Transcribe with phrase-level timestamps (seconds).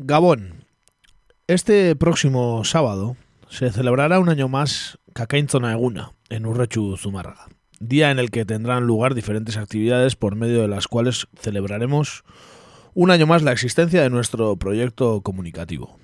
[0.00, 0.64] Gabón.
[1.48, 3.16] Este próximo sábado
[3.48, 7.48] se celebrará un año más Cacainzona Eguna en Urrechu Zumárraga,
[7.80, 12.22] día en el que tendrán lugar diferentes actividades por medio de las cuales celebraremos
[12.94, 15.98] un año más la existencia de nuestro proyecto comunicativo.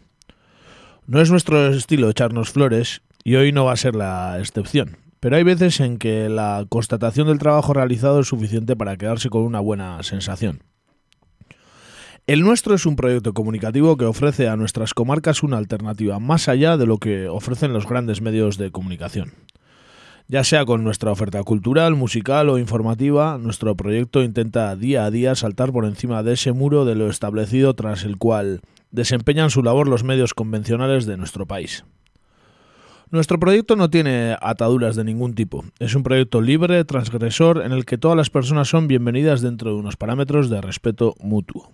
[1.07, 5.37] No es nuestro estilo echarnos flores y hoy no va a ser la excepción, pero
[5.37, 9.61] hay veces en que la constatación del trabajo realizado es suficiente para quedarse con una
[9.61, 10.65] buena sensación.
[12.27, 16.79] El nuestro es un proyecto comunicativo que ofrece a nuestras comarcas una alternativa más allá
[16.79, 19.35] de lo que ofrecen los grandes medios de comunicación.
[20.27, 25.35] Ya sea con nuestra oferta cultural, musical o informativa, nuestro proyecto intenta día a día
[25.35, 29.87] saltar por encima de ese muro de lo establecido tras el cual desempeñan su labor
[29.87, 31.85] los medios convencionales de nuestro país.
[33.11, 35.67] Nuestro proyecto no tiene ataduras de ningún tipo.
[35.79, 39.77] Es un proyecto libre, transgresor, en el que todas las personas son bienvenidas dentro de
[39.77, 41.71] unos parámetros de respeto mutuo.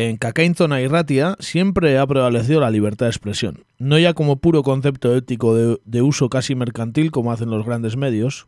[0.00, 4.62] En Cacainzona y Ratia siempre ha prevalecido la libertad de expresión, no ya como puro
[4.62, 8.46] concepto ético de, de, uso casi mercantil como hacen los grandes medios,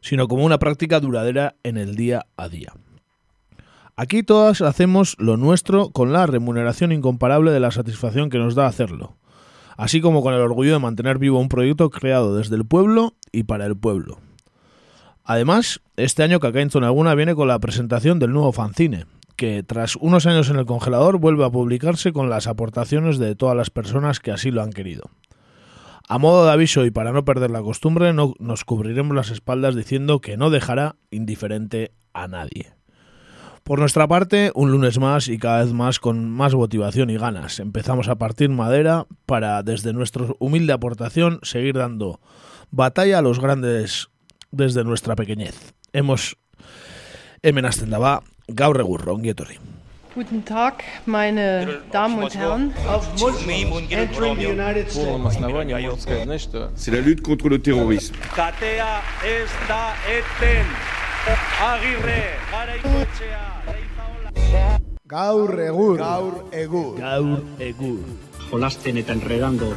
[0.00, 2.72] sino como una práctica duradera en el día a día.
[3.94, 8.66] Aquí todas hacemos lo nuestro con la remuneración incomparable de la satisfacción que nos da
[8.66, 9.18] hacerlo,
[9.76, 13.42] así como con el orgullo de mantener vivo un proyecto creado desde el pueblo y
[13.42, 14.18] para el pueblo.
[15.24, 19.04] Además, este año Cacainzona Alguna viene con la presentación del nuevo fanzine,
[19.36, 23.56] que tras unos años en el congelador vuelve a publicarse con las aportaciones de todas
[23.56, 25.10] las personas que así lo han querido.
[26.08, 29.74] A modo de aviso y para no perder la costumbre, no, nos cubriremos las espaldas
[29.74, 32.72] diciendo que no dejará indiferente a nadie.
[33.64, 37.58] Por nuestra parte, un lunes más y cada vez más con más motivación y ganas.
[37.58, 42.20] Empezamos a partir madera para, desde nuestra humilde aportación, seguir dando
[42.70, 44.08] batalla a los grandes
[44.52, 45.74] desde nuestra pequeñez.
[45.92, 46.36] Hemos
[48.48, 49.58] gaur egur, ongi etorri.
[50.14, 52.72] Guten Tag, meine Damen und Herren.
[56.74, 58.16] C'est la lutte contre le terrorisme.
[58.34, 60.66] Katea ez da eten.
[61.60, 62.22] Agirre,
[63.66, 64.78] leizaola.
[65.06, 65.98] Gaur egur.
[65.98, 66.98] Gaur egur.
[66.98, 67.98] Gaur egur.
[68.50, 69.76] Jolasten eta enredando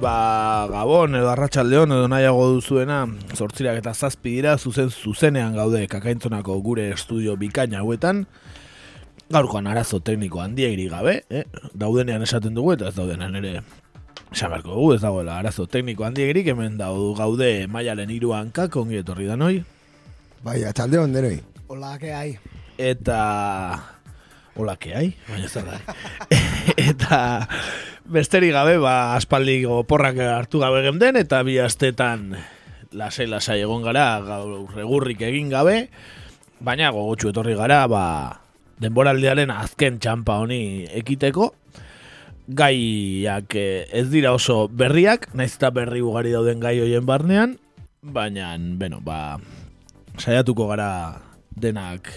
[0.00, 3.02] ba, Gabon edo Arratsaldeon edo nahiago duzuena
[3.36, 8.24] zortzirak eta zazpi dira zuzen zuzenean gaude kakaintzonako gure estudio bikaina hauetan
[9.30, 11.44] gaurkoan arazo tekniko handiegiri gabe eh?
[11.74, 13.60] daudenean esaten dugu eta ez daudenean ere
[14.32, 19.36] Samarko dugu ez dagoela arazo tekniko handiegirik hemen daudu gaude maialen hiruan ongi etorri da
[19.36, 19.62] noi
[20.40, 21.42] Bai, atxaldeon denoi.
[21.68, 22.38] Hola, que hay?
[22.80, 23.84] eta
[24.56, 25.80] hola que hay baina zer da
[26.90, 27.48] eta
[28.10, 32.34] besterik gabe ba aspaldi porrak hartu gabe genden eta bi astetan
[32.90, 35.88] lasai lasai egon gara gaur egurrik egin gabe.
[36.60, 38.04] Baina gogotsu etorri gara ba
[38.82, 41.54] denboraldiaren azken txampa honi ekiteko.
[42.50, 47.54] Gaiak eh, ez dira oso berriak, naiz eta berri ugari dauden gai hoien barnean,
[48.02, 49.38] baina, beno, ba,
[50.18, 51.20] saiatuko gara
[51.54, 52.10] denak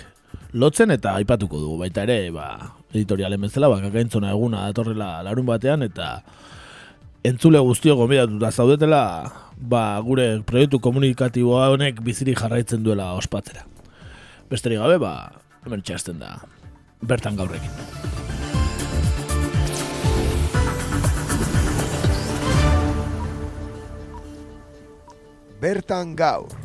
[0.58, 5.84] lotzen eta aipatuko dugu baita ere, ba, editorialen bezala, ba, kakaintzona eguna datorrela larun batean,
[5.86, 6.22] eta
[7.24, 9.04] entzule guztio gomidatuta zaudetela,
[9.58, 13.66] ba, gure proiektu komunikatiboa honek bizirik jarraitzen duela ospatzera.
[14.52, 15.16] Besterik gabe, ba,
[15.66, 16.36] hemen txasten da,
[17.02, 17.72] bertan gaurrekin.
[25.64, 26.62] Bertan gaur.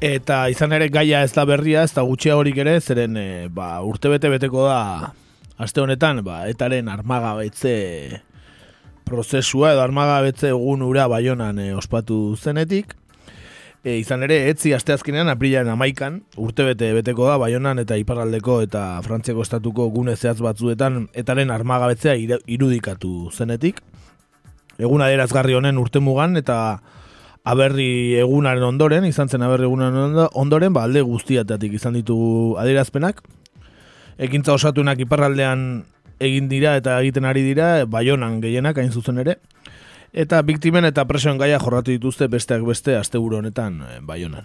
[0.00, 3.82] Eta izan ere gaia ez da berria, ez da gutxia horik ere, zeren e, ba,
[3.84, 5.10] urte bete beteko da
[5.60, 8.22] aste honetan, ba, etaren armagabetze
[9.04, 12.94] prozesua edo armagabetze egun ura baionan e, ospatu zenetik.
[13.84, 18.86] E, izan ere, etzi asteazkenean aprilaren amaikan, urte bete beteko da baionan eta iparraldeko eta
[19.04, 22.16] frantziako estatuko gune zehatz batzuetan etaren armagabetzea
[22.48, 23.84] irudikatu zenetik.
[24.80, 26.56] Egun adierazgarri honen urte mugan eta
[27.44, 33.22] aberri egunaren ondoren, izan zen aberri egunaren ondoren, ba, alde guztiatatik izan ditugu adierazpenak.
[34.20, 35.84] Ekintza osatunak iparraldean
[36.20, 39.38] egin dira eta egiten ari dira, baionan gehienak hain zuzen ere.
[40.12, 44.44] Eta biktimen eta presoen gaia jorratu dituzte besteak beste asteburu honetan e, baionan.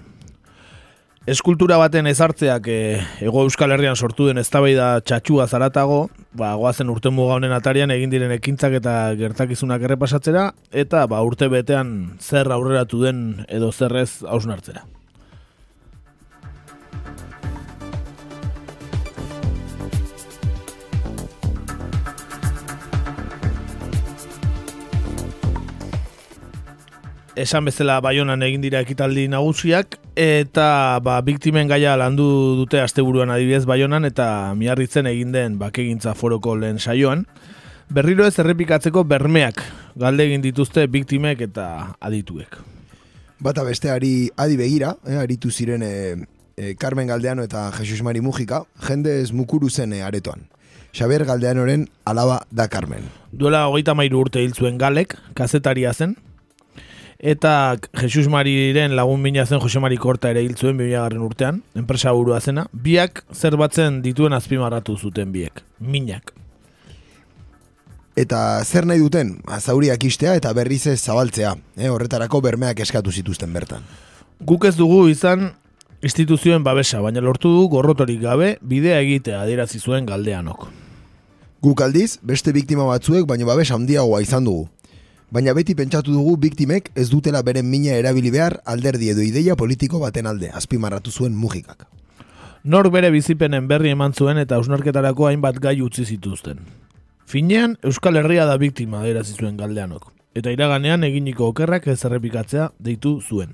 [1.25, 2.81] Eskultura baten ezartzeak e,
[3.25, 6.03] ego euskal herrian sortu den eztabaida txatxua zaratago,
[6.37, 11.49] ba, goazen urte muga honen atarian egin diren ekintzak eta gertakizunak errepasatzera, eta ba, urte
[11.49, 14.85] betean zer aurreratu den edo zerrez hausnartzera.
[27.35, 32.25] Esan bezala baionan egin dira ekitaldi nagusiak, eta ba, biktimen gaia landu
[32.61, 37.25] dute asteburuan adibidez baionan, eta miarritzen egin den bakegintza foroko lehen saioan.
[37.93, 39.61] Berriro ez errepikatzeko bermeak
[39.99, 41.67] galde egin dituzte biktimek eta
[41.99, 42.57] adituek.
[43.39, 46.15] Bata besteari adi begira, eh, aritu ziren eh,
[46.57, 50.47] eh, Carmen Galdeano eta Jesus Mari Mujika, jende ez mukuru zen eh, aretoan.
[50.95, 53.09] Xaber Galdeanoren alaba da Carmen.
[53.31, 56.15] Duela hogeita mairu urte hil zuen galek, kazetaria zen,
[57.25, 62.13] eta Jesus Mariren lagun mina zen Jose Mari Korta ere hil zuen 2000 urtean, enpresa
[62.13, 66.35] burua zena, biak zer batzen dituen azpimarratu zuten biek, minak.
[68.15, 73.51] Eta zer nahi duten, zauriak istea eta berriz ez zabaltzea, eh, horretarako bermeak eskatu zituzten
[73.53, 73.81] bertan.
[74.39, 75.49] Guk ez dugu izan
[76.05, 80.69] instituzioen babesa, baina lortu du gorrotorik gabe bidea egitea adierazi zuen galdeanok.
[81.65, 84.67] Guk aldiz, beste biktima batzuek baino babes handiagoa izan dugu.
[85.35, 89.99] Baina beti pentsatu dugu biktimek ez dutela beren mina erabili behar alderdi edo ideia politiko
[89.99, 91.89] baten alde, azpimarratu zuen mugikak.
[92.63, 96.61] Nor bere bizipenen berri eman zuen eta ausnarketarako hainbat gai utzi zituzten.
[97.27, 100.05] Finean, Euskal Herria da biktima adierazi zuen galdeanok.
[100.39, 103.51] Eta iraganean eginiko okerrak ez errepikatzea deitu zuen.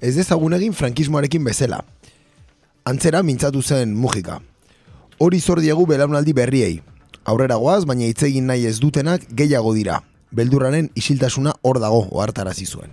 [0.00, 1.80] Ez dezagun egin frankismoarekin bezala.
[2.84, 4.38] Antzera mintzatu zen mugika.
[5.18, 6.78] Hori zor diegu belaunaldi berriei.
[7.24, 9.98] Aurrera goaz, baina hitz egin nahi ez dutenak gehiago dira.
[10.30, 12.92] Beldurraren isiltasuna hor dago ohartarazi zuen.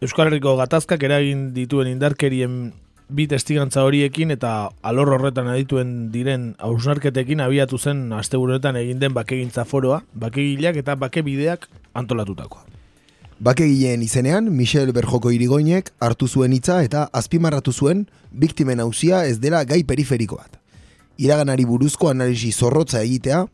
[0.00, 2.72] Euskal Herriko gatazkak eragin dituen indarkerien
[3.10, 9.64] bi testigantza horiekin eta alor horretan adituen diren hausnarketekin abiatu zen asteburuetan egin den bakegintza
[9.64, 12.64] foroa, bakegileak eta bakebideak antolatutakoa.
[13.40, 19.64] Bakegileen izenean, Michel Berjoko irigoinek hartu zuen hitza eta azpimarratu zuen biktimen hauzia ez dela
[19.64, 20.58] gai periferiko bat.
[21.20, 23.46] Iraganari buruzko analisi zorrotza egitea,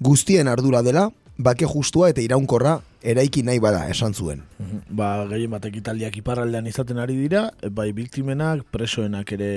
[0.00, 1.10] guztien ardura dela,
[1.42, 4.42] bake justua eta iraunkorra eraiki nahi bada esan zuen.
[4.88, 9.52] Ba, gehien bat ekitaldiak iparraldean izaten ari dira, e, bai biktimenak, presoenak ere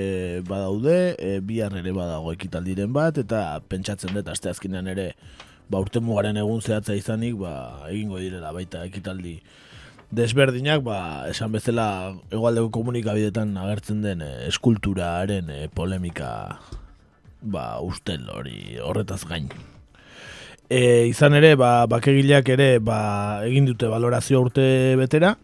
[0.48, 5.12] badaude, e, bihar ere badago ekitaldiren bat, eta pentsatzen dut asteazkenean ere,
[5.70, 7.54] ba, urte mugaren egun zehatza izanik, ba,
[7.90, 9.38] egingo direla baita ekitaldi
[10.14, 10.98] desberdinak, ba,
[11.30, 11.86] esan bezala
[12.30, 16.58] egualdeko komunikabidetan agertzen den e, eskulturaren e, polemika
[17.42, 19.50] ba, ustel hori horretaz gain.
[20.68, 25.36] E, izan ere, ba, bakegileak ere ba, egin dute valorazio urte betera,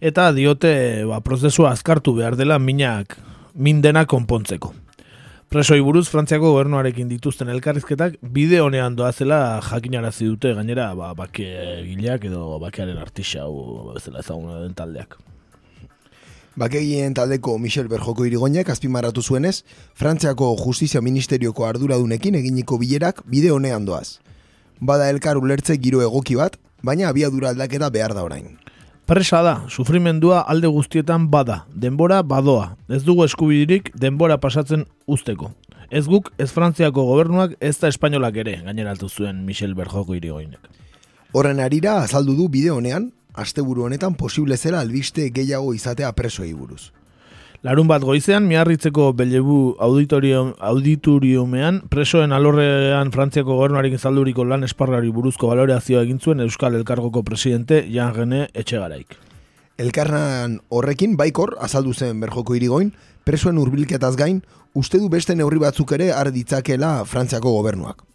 [0.00, 3.14] eta diote ba, prozesua azkartu behar dela minak
[3.54, 4.72] mindena konpontzeko.
[5.46, 12.58] Presoi buruz Frantziako gobernuarekin dituzten elkarrizketak bide honean doazela jakinarazi dute gainera ba, bakegileak edo
[12.58, 15.14] bakearen artisa hau bezala ezaguna den taldeak.
[16.58, 19.60] Bakegien taldeko Michel Berjoko irigoinak azpimarratu zuenez,
[19.94, 24.18] Frantziako Justizia Ministerioko arduradunekin eginiko bilerak bide honean doaz.
[24.80, 28.56] Bada elkar ulertze giro egoki bat, baina abiadura aldaketa behar da orain.
[29.06, 32.74] Presa da, sufrimendua alde guztietan bada, denbora badoa.
[32.90, 35.52] Ez dugu eskubidirik denbora pasatzen usteko.
[35.90, 40.58] Ez guk, ez Frantziako gobernuak, ez da espainolak ere, gaineratu zuen Michel Berjoko irigoinek.
[41.32, 46.90] Horren arira azaldu du bide honean, asteburu honetan posible zela albiste gehiago izatea presoei buruz.
[47.66, 55.50] Larun bat goizean, miarritzeko Belebu auditorium, auditoriumean, presoen alorrean Frantziako gobernuarekin zalduriko lan esparrari buruzko
[55.50, 59.18] baloreazioa egin zuen Euskal Elkargoko presidente Jan Gene Etxegaraik.
[59.82, 62.94] Elkarnan horrekin baikor azaldu zen berjoko irigoin,
[63.26, 68.06] presoen hurbilketaz gain, uste du beste neurri batzuk ere har ditzakela Frantziako gobernuak.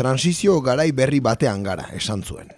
[0.00, 2.48] Transizio garai berri batean gara, esan zuen.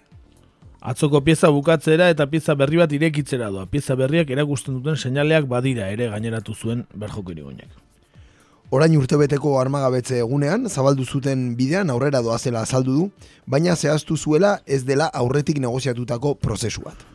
[0.81, 3.65] Atzoko pieza bukatzera eta pieza berri bat irekitzera doa.
[3.65, 7.69] Pieza berriak erakusten duten seinaleak badira ere gaineratu zuen berjoko irigoinek.
[8.69, 13.05] Orain urtebeteko armagabetze egunean, zabaldu zuten bidean aurrera doazela azaldu du,
[13.47, 17.05] baina zehaztu zuela ez dela aurretik negoziatutako prozesu bat.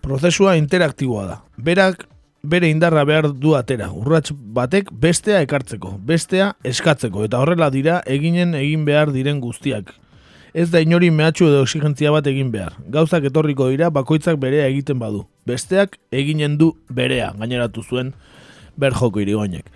[0.00, 1.40] Prozesua interaktiboa da.
[1.58, 2.06] Berak
[2.42, 3.90] bere indarra behar du atera.
[3.92, 9.92] Urrats batek bestea ekartzeko, bestea eskatzeko, eta horrela dira eginen egin behar diren guztiak.
[10.52, 12.74] Ez da inori mehatxu edo exigentzia bat egin behar.
[12.90, 15.22] Gauzak etorriko dira bakoitzak berea egiten badu.
[15.46, 18.12] Besteak eginen du berea, gaineratu zuen
[18.80, 19.70] berjoko irigoinek.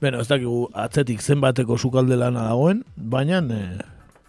[0.00, 3.84] Beno, ez dakigu atzetik zenbateko sukalde lana dagoen, baina eh,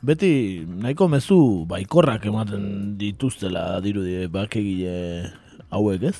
[0.05, 0.31] beti
[0.67, 5.31] nahiko mezu baikorrak ematen dituztela dirudi bakegile
[5.71, 6.17] hauek ez?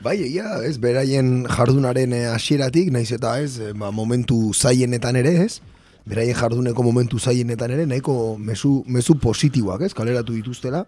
[0.00, 5.34] Bai, egia, ez, beraien jardunaren eh, hasieratik, naiz eta ez, eh, ba, momentu zaienetan ere,
[5.44, 5.60] ez,
[6.08, 10.84] beraien jarduneko momentu zaienetan ere, nahiko mezu, mezu positiboak, ez, kaleratu dituztela,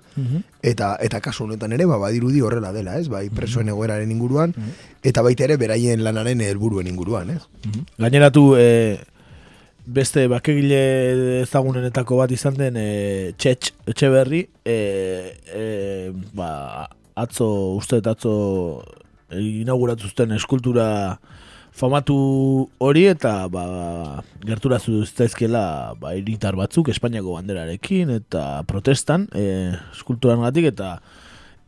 [0.62, 4.54] eta eta kasu honetan ere, ba, badirudi horrela dela, ez, bai, presoen egoeraren inguruan,
[5.02, 7.42] eta baita ere, beraien lanaren helburuen inguruan, ez.
[7.99, 8.69] Gaineratu e,
[9.87, 12.88] beste bakegile ezagunenetako bat izan den e,
[13.37, 14.76] txetx etxe berri e,
[15.52, 15.64] e,
[16.35, 16.88] ba,
[17.19, 18.35] atzo, uste atzo
[19.33, 21.19] inauguratu zuten eskultura
[21.72, 22.16] famatu
[22.84, 25.64] hori eta ba, gerturazu zitzaizkiela
[26.00, 30.94] ba, iritar batzuk Espainiako banderarekin eta protestan e, eskulturan gatik eta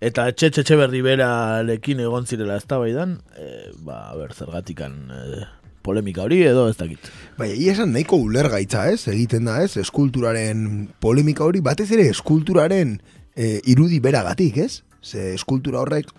[0.04, 5.44] eta etxe etxe berri berarekin egon zirela ez baidan, e, ba, ber, zergatikan e,
[5.84, 7.10] polemika hori edo ez dakit.
[7.38, 9.06] Bai, egia esan nahiko ulergaitza, ez?
[9.12, 9.76] Egiten da, ez?
[9.80, 12.98] Eskulturaren polemika hori, batez ere eskulturaren
[13.36, 14.82] e, irudi beragatik, ez?
[15.04, 16.12] Ze eskultura horrek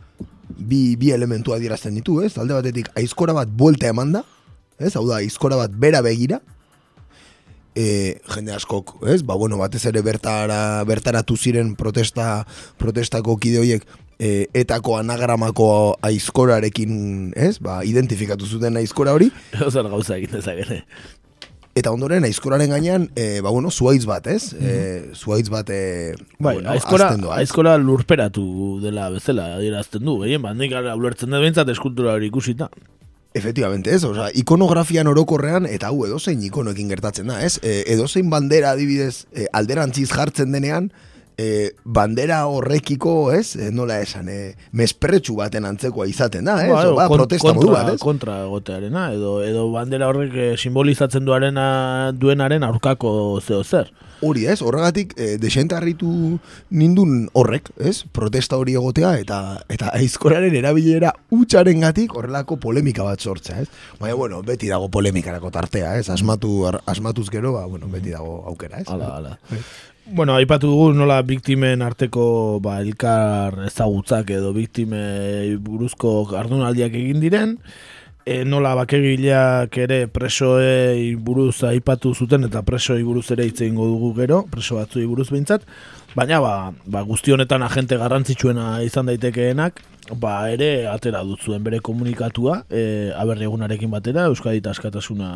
[0.50, 2.36] bi, bi elementu adierazten ditu, ez?
[2.38, 4.24] Alde batetik, aizkora bat buelta eman da,
[4.80, 4.96] ez?
[4.96, 6.42] Hau da, aizkora bat bera begira,
[7.76, 9.22] e, jende askok, ez?
[9.28, 12.46] Ba, bueno, batez ere bertara, bertaratu ziren protesta,
[12.82, 13.86] protestako kide horiek
[14.18, 15.68] e, etako anagramako
[16.06, 17.58] aizkorarekin, ez?
[17.64, 19.30] Ba, identifikatu zuten aizkora hori.
[19.74, 20.82] Zer gauza egin dezakene.
[21.76, 24.54] Eta ondoren, aizkoraren gainean, e, ba, bueno, zuaitz bat, ez?
[24.54, 25.10] Mm -hmm.
[25.12, 30.22] e, zuaitz bat, e, bai, bueno, aizkora, azten doa, aizkora lurperatu dela bezala, adierazten du,
[30.22, 32.70] gehien, ba, nik ulertzen dut behintzat eskultura hori ikusita.
[33.34, 34.06] Efectivamente, ez?
[34.06, 37.60] Osa, ikonografian orokorrean, eta hau edozein ikonoekin gertatzen da, ez?
[37.62, 40.94] E, edozein bandera adibidez e, alderantziz jartzen denean,
[41.38, 43.56] e, bandera horrekiko, ez?
[43.56, 46.72] E, nola esan, e, mesperretxu baten antzekoa izaten da, ez?
[46.72, 48.00] Ba, ba, kon- protesta modu kontra, bat, ez?
[48.02, 53.92] kontra egotearena, edo, edo bandera horrek eh, simbolizatzen duarena, duenaren aurkako zeo zer.
[54.26, 56.40] Hori ez, horregatik e, desente harritu
[56.72, 58.06] nindun horrek, ez?
[58.16, 59.40] Protesta hori egotea eta
[59.70, 63.68] eta aizkoraren erabilera utxaren gatik horrelako polemika bat sortzea, ez?
[64.00, 66.08] Baina, bueno, beti dago polemikarako tartea, ez?
[66.10, 68.88] Asmatu, asmatuz gero, ba, bueno, beti dago aukera, ez?
[68.88, 69.38] Hala, hala.
[70.08, 75.00] Bueno, aipatu dugu nola biktimen arteko ba, elkar ezagutzak edo biktime
[75.66, 77.56] buruzko ardunaldiak egin diren,
[78.22, 84.12] e, nola bakegileak ere presoei buruz aipatu zuten eta presoei buruz ere hitz egingo dugu
[84.20, 85.66] gero, preso batzuei buruz behintzat,
[86.14, 86.54] baina ba,
[86.86, 89.82] ba, guzti honetan agente garrantzitsuena izan daitekeenak,
[90.22, 95.32] ba ere atera dut zuen bere komunikatua, e, aberri egunarekin batera, Euskadi askatasuna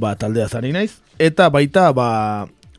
[0.00, 2.08] ba, taldea zari naiz, eta baita ba,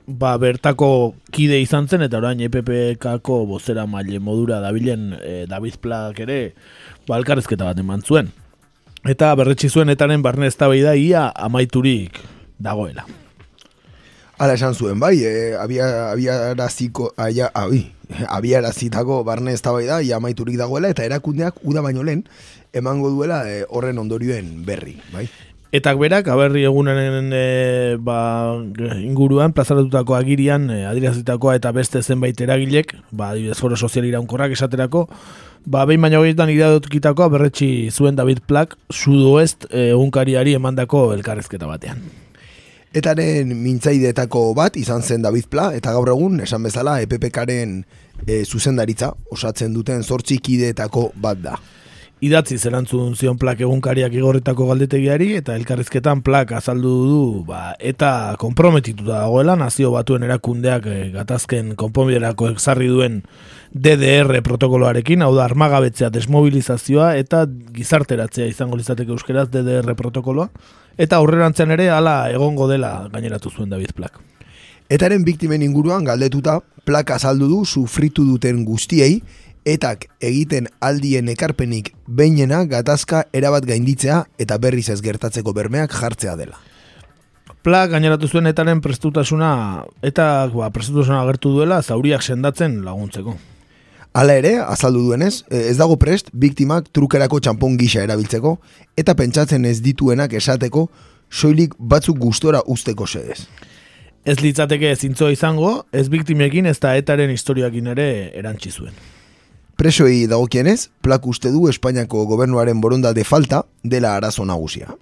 [0.08, 6.22] ba, bertako kide izan zen, eta orain EPPKko bozera maile modura dabilen e, David Plak
[6.26, 6.40] ere
[7.08, 8.32] ba, elkarrezketa bat eman zuen.
[9.08, 12.20] Eta berretsi zuen etaren barne eztabaida ia amaiturik
[12.62, 13.06] dagoela.
[14.42, 17.84] Hala esan zuen, bai, e, abia, abiaraziko, aia, abi,
[18.38, 22.26] abiarazitako barne eztabaida ia amaiturik dagoela, eta erakundeak uda baino lehen
[22.74, 25.28] emango duela e, horren ondorioen berri, bai?
[25.72, 28.60] Eta berak, aberri egunaren e, ba,
[29.00, 35.06] inguruan, plazaratutako agirian, e, adirazitakoa eta beste zenbait eragilek, ba, adibidez foro sozial iraunkorrak esaterako,
[35.64, 42.04] ba, behin baino gehietan iradotukitakoa berretsi zuen David Plak, sudoest e, egunkariari emandako elkarrezketa batean.
[42.92, 47.78] Etaren mintzaidetako bat izan zen David Pla, eta gaur egun, esan bezala, EPPKaren
[48.28, 51.56] e, zuzendaritza osatzen duten zortzi kideetako bat da.
[52.22, 59.24] Idatzi zerantzun zion plak egunkariak igorritako galdetegiari eta elkarrizketan plak azaldu du ba, eta komprometituta
[59.24, 63.24] dagoela nazio batuen erakundeak eh, gatazken konponbiderako ezarri duen
[63.74, 70.52] DDR protokoloarekin, hau da armagabetzea desmobilizazioa eta gizarteratzea izango lizateke euskeraz DDR protokoloa
[71.02, 74.22] eta aurrerantzean ere hala egongo dela gaineratu zuen David Plak.
[74.94, 79.24] Etaren biktimen inguruan galdetuta, Plak azaldu du sufritu duten guztiei,
[79.66, 86.58] etak egiten aldien ekarpenik behinena gatazka erabat gainditzea eta berriz ez gertatzeko bermeak jartzea dela.
[87.62, 93.36] Plak gaineratu zuen etaren prestutasuna eta ba, prestutasuna agertu duela zauriak sendatzen laguntzeko.
[94.14, 98.58] Hala ere, azaldu duenez, e, ez dago prest biktimak trukerako txampon gisa erabiltzeko
[98.98, 100.90] eta pentsatzen ez dituenak esateko
[101.32, 103.46] soilik batzuk gustora usteko sedez.
[104.26, 108.94] Ez litzateke zintzoa izango, ez biktimekin ez da etaren historiakin ere erantzi zuen.
[109.82, 114.94] Presoei dagokienez, plak uste du Espainiako gobernuaren borondate falta dela arazo nagusia.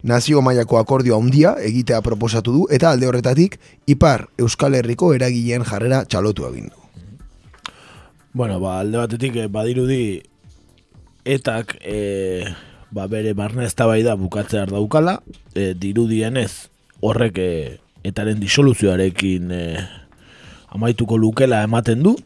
[0.00, 6.06] Nazio mailako akordio handia egitea proposatu du eta alde horretatik Ipar Euskal Herriko eragileen jarrera
[6.08, 6.80] txalotu egin du.
[8.32, 10.00] Bueno, ba, alde batetik eh, badirudi
[11.28, 12.48] etak e,
[12.96, 15.18] ba, bere barne eztabaida bukatzea daukala,
[15.52, 16.70] e, dirudienez
[17.04, 17.54] horrek e,
[18.08, 19.64] etaren disoluzioarekin e,
[20.72, 22.16] amaituko lukela ematen du,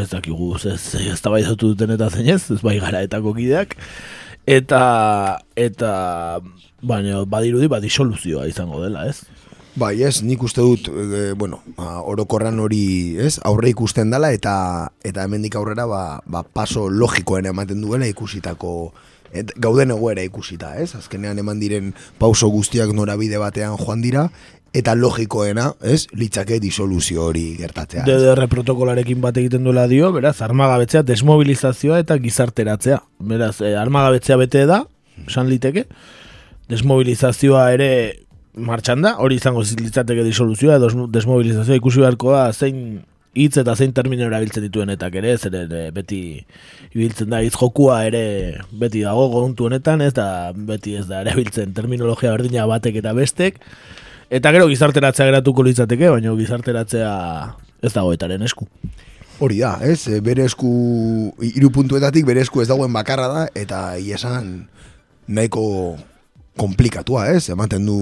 [0.00, 0.82] ez dakigu ez
[1.14, 3.76] eztabaidatu duten eta zeinez, ez bai gara etako kideak,
[4.46, 4.82] eta
[5.56, 5.94] eta
[6.84, 9.24] baina badirudi ba disoluzioa izango dela, ez?
[9.74, 14.52] Bai, ez, nik uste dut, e, bueno, ba, orokorran hori, ez, aurre ikusten dela eta
[15.02, 18.92] eta hemendik aurrera ba, ba paso logikoen ematen duela ikusitako
[19.34, 20.94] et, gauden egoera ikusita, ez?
[20.94, 24.28] Azkenean eman diren pauso guztiak norabide batean joan dira
[24.74, 28.02] eta logikoena, ez, litzake disoluzio hori gertatzea.
[28.08, 32.98] DDR protokolarekin bat egiten duela dio, beraz, armagabetzea, desmobilizazioa eta gizarteratzea.
[33.30, 34.82] Beraz, eh, armagabetzea bete da,
[35.28, 35.86] esan liteke,
[36.68, 37.90] desmobilizazioa ere
[38.54, 40.78] martxan da, hori izango litzateke disoluzioa,
[41.14, 43.02] desmobilizazioa ikusi beharko da, zein
[43.34, 46.20] hitz eta zein termino erabiltzen dituen etak ere, zeren beti
[46.94, 48.24] ibiltzen da hitz jokua ere
[48.70, 53.58] beti dago gontu honetan, ez da beti ez da erabiltzen terminologia berdina batek eta bestek,
[54.30, 57.12] eta gero gizarteratzea geratuko litzateke, baina gizarteratzea
[57.84, 58.68] ez dago etaren esku.
[59.42, 60.70] Hori da, ez, e, bere esku,
[61.42, 64.68] hiru puntuetatik bere esku ez dagoen bakarra da, eta iesan
[65.26, 65.64] nahiko
[66.60, 67.98] komplikatua, ez, ematen du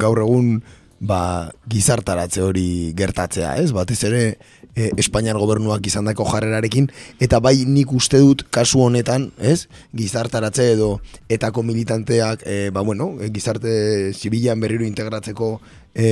[0.00, 0.58] gaur egun
[1.00, 4.22] ba, gizartaratze hori gertatzea, ez, batez ere
[4.78, 6.88] e, Espainiar gobernuak izandako jarrerarekin,
[7.24, 9.66] eta bai nik uste dut kasu honetan, ez,
[9.96, 10.90] gizartaratze edo
[11.28, 15.56] etako militanteak, e, ba, bueno, gizarte zibilan berriro integratzeko
[15.94, 16.08] e,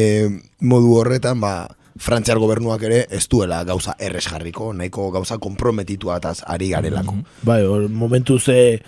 [0.61, 1.57] modu horretan, ba,
[1.97, 7.15] Frantziar gobernuak ere ez duela gauza errez jarriko, nahiko gauza komprometitua ataz ari garelako.
[7.49, 8.83] Bai, hor, momentu ze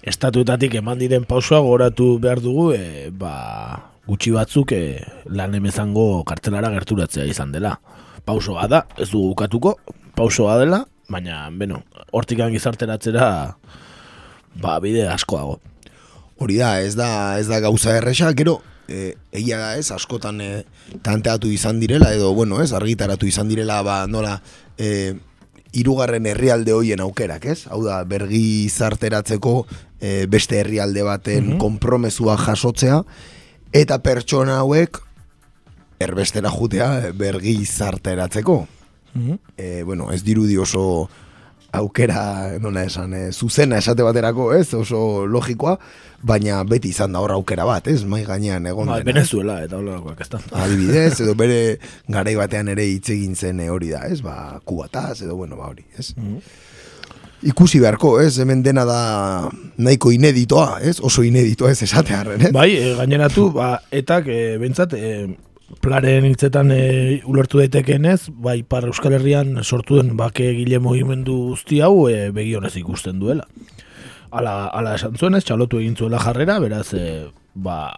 [0.00, 3.34] estatuetatik eman diren pausua goratu behar dugu, e, ba,
[4.08, 4.82] gutxi batzuk e,
[5.28, 7.76] lan emezango kartelara gerturatzea izan dela.
[8.28, 9.74] Pausoa da, ez dugu bukatuko,
[10.18, 11.80] pausoa dela, baina, beno,
[12.12, 13.28] hortikan gizarteratzera,
[14.60, 15.54] ba, bide asko dago.
[16.38, 20.50] Hori da, ez da, ez da gauza erresa, gero, e, egia da ez, askotan e,
[21.02, 24.36] tanteatu izan direla, edo, bueno, ez, argitaratu izan direla, ba, nola,
[24.76, 25.16] e,
[25.78, 27.62] irugarren herrialde hoien aukerak, ez?
[27.72, 29.56] Hau da, bergi zarteratzeko
[30.00, 31.58] e, beste herrialde baten Mhm.
[31.64, 33.02] konpromesua jasotzea,
[33.72, 35.00] eta pertsona hauek
[35.98, 38.66] erbestera jutea bergi zarteratzeko.
[39.56, 41.08] E, bueno, ez dirudi oso
[41.72, 45.74] aukera, nola esan, e, zuzena esate baterako, ez, oso logikoa,
[46.24, 49.12] baina beti izan da hor aukera bat, ez, mai gainean egon Ba, dena.
[49.12, 50.40] Venezuela eta holakoak ez da.
[50.64, 51.60] Adibidez, edo bere
[52.14, 55.68] garai batean ere hitz egin zen e, hori da, ez, ba, kubataz, edo bueno, ba
[55.72, 56.14] hori, ez.
[57.48, 59.02] Ikusi beharko, ez, hemen dena da
[59.76, 62.54] nahiko ineditoa, ez, oso ineditoa ez esatearren, ez.
[62.54, 65.36] Bai, e, gaineratu, ba, etak, e, bentsat, e,
[65.82, 71.82] plaren hitzetan e, ulertu daitekeenez, bai, par Euskal Herrian sortu den bake egile mugimendu guzti
[71.84, 73.46] hau e, begionez ikusten duela.
[74.30, 77.92] Ala, ala esan zuen ez, txalotu egin zuela jarrera, beraz, e, ba,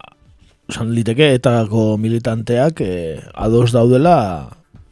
[0.71, 2.95] esan liteke etako militanteak e,
[3.35, 4.17] ados daudela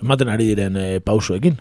[0.03, 1.59] ematen ari diren e, pausoekin.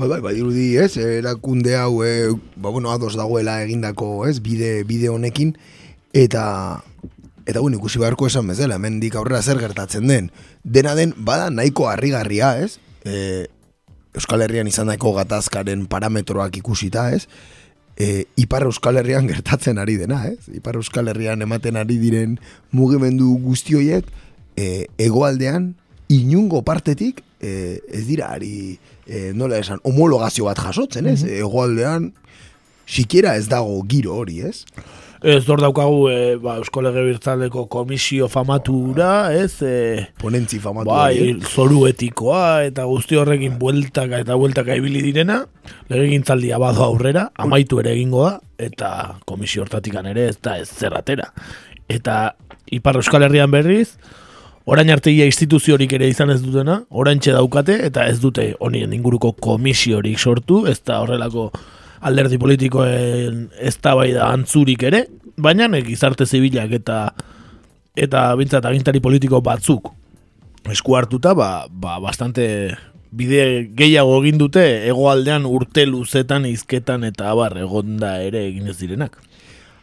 [0.00, 4.80] Bai, bai, bai, dirudi, ez, erakunde hau, e, ba, bueno, ados dagoela egindako, ez, bide,
[4.88, 5.56] bide honekin,
[6.16, 6.44] eta,
[7.46, 10.30] eta, bueno, ikusi beharko esan bezala, hemendik aurrera zer gertatzen den.
[10.64, 13.48] Dena den, bada nahiko harrigarria, ez, e,
[14.14, 17.26] Euskal Herrian izan daiko gatazkaren parametroak ikusita, ez,
[18.00, 20.48] e, Ipar Euskal Herrian gertatzen ari dena, ez?
[20.56, 22.38] Ipar Euskal Herrian ematen ari diren
[22.72, 24.08] mugimendu guztioiek
[24.56, 25.74] e, egoaldean
[26.10, 31.22] inungo partetik e, ez dira ari e, nola esan homologazio bat jasotzen, ez?
[31.24, 32.10] Egoaldean
[32.90, 34.64] sikiera ez dago giro hori, ez?
[35.20, 41.50] Ez hor daukagu e, ba, Eusko Legebiltzaldeko komisio famatura, ez, e, Ponentzi famatu bai, ez?
[41.50, 45.42] zoru etikoa eta guzti horrekin bueltaka eta bueltaka ibili direna,
[45.92, 48.92] legegintzaldia bado aurrera, amaitu ere egingo da, eta
[49.28, 51.28] komisio hortatikan ere ez da ez zerratera.
[51.92, 52.32] Eta
[52.72, 53.98] Ipar Euskal Herrian berriz,
[54.64, 59.34] orain arte ia instituziorik ere izan ez dutena, orain daukate, eta ez dute honien inguruko
[59.36, 61.50] komisiorik sortu, ez da horrelako
[62.00, 65.06] alderdi politikoen eztabaida antzurik ere,
[65.40, 67.00] baina gizarte zibilak eta
[67.96, 69.90] eta bintzat agintari politiko batzuk
[70.70, 72.76] esku hartuta, ba, ba, bastante
[73.10, 79.16] bide gehiago egin dute hegoaldean urte luzetan izketan eta abar egonda ere egin ez direnak.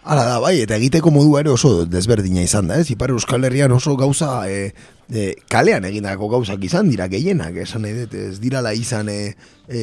[0.07, 2.87] Hala da, bai, eta egiteko modua ere oso desberdina izan da, ez?
[2.93, 4.69] Ipar Euskal Herrian oso gauza e,
[5.11, 9.33] e, kalean egindako gauzak izan dira gehienak, esan dut, ez dirala izan e,
[9.67, 9.81] e,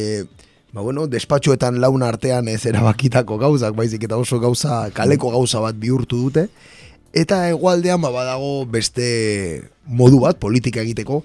[0.74, 5.76] ba bueno, despatxoetan laun artean ez erabakitako gauzak, baizik eta oso gauza, kaleko gauza bat
[5.78, 6.48] bihurtu dute,
[7.14, 9.06] eta hegoaldean ba badago beste
[9.86, 11.20] modu bat politika egiteko,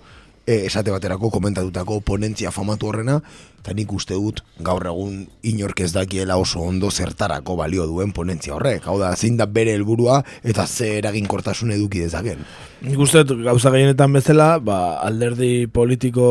[0.50, 3.20] e, esate baterako komentatutako ponentzia famatu horrena,
[3.60, 8.56] eta nik uste dut gaur egun inork ez dakiela oso ondo zertarako balio duen ponentzia
[8.56, 8.88] horrek.
[8.90, 12.42] Hau da, zein da bere helburua eta ze eraginkortasun eduki dezaken.
[12.88, 16.26] Nik uste dut gauza gehienetan bezala, ba, alderdi politiko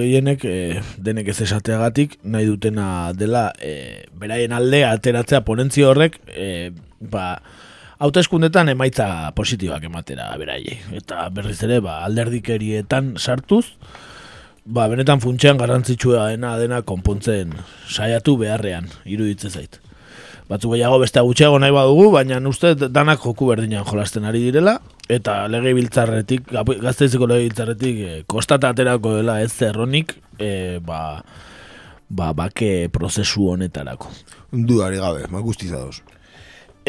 [0.00, 0.58] gehienek e,
[0.98, 7.36] denek ez esateagatik nahi dutena dela e, beraien aldea ateratzea ponentzio horrek e, ba,
[8.00, 10.78] hauteskundetan emaitza positiboak ematera beraiei.
[10.96, 13.66] Eta berriz ere ba, alderdikerietan sartuz,
[14.64, 17.52] ba, benetan funtsean garrantzitsua dena dena konpontzen
[17.88, 19.80] saiatu beharrean, iruditze zait.
[20.50, 25.44] Batzu gehiago beste gutxiago nahi badugu, baina uste danak joku berdinan jolasten ari direla, eta
[25.52, 31.20] lege biltzarretik, gazteizeko lege biltzarretik, e, kostata aterako dela ez zerronik, e, ba,
[32.08, 34.10] ba, bake prozesu honetarako.
[34.50, 36.00] Dudari gabe, ma guztiz ados.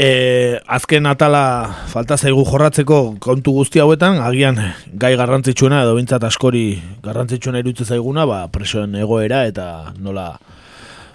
[0.02, 1.44] E, azken atala
[1.92, 4.58] falta zaigu jorratzeko kontu guzti hauetan, agian
[4.98, 6.64] gai garrantzitsuena edo bintzat askori
[7.06, 9.68] garrantzitsuena irutze zaiguna, ba, presoen egoera eta
[10.02, 10.32] nola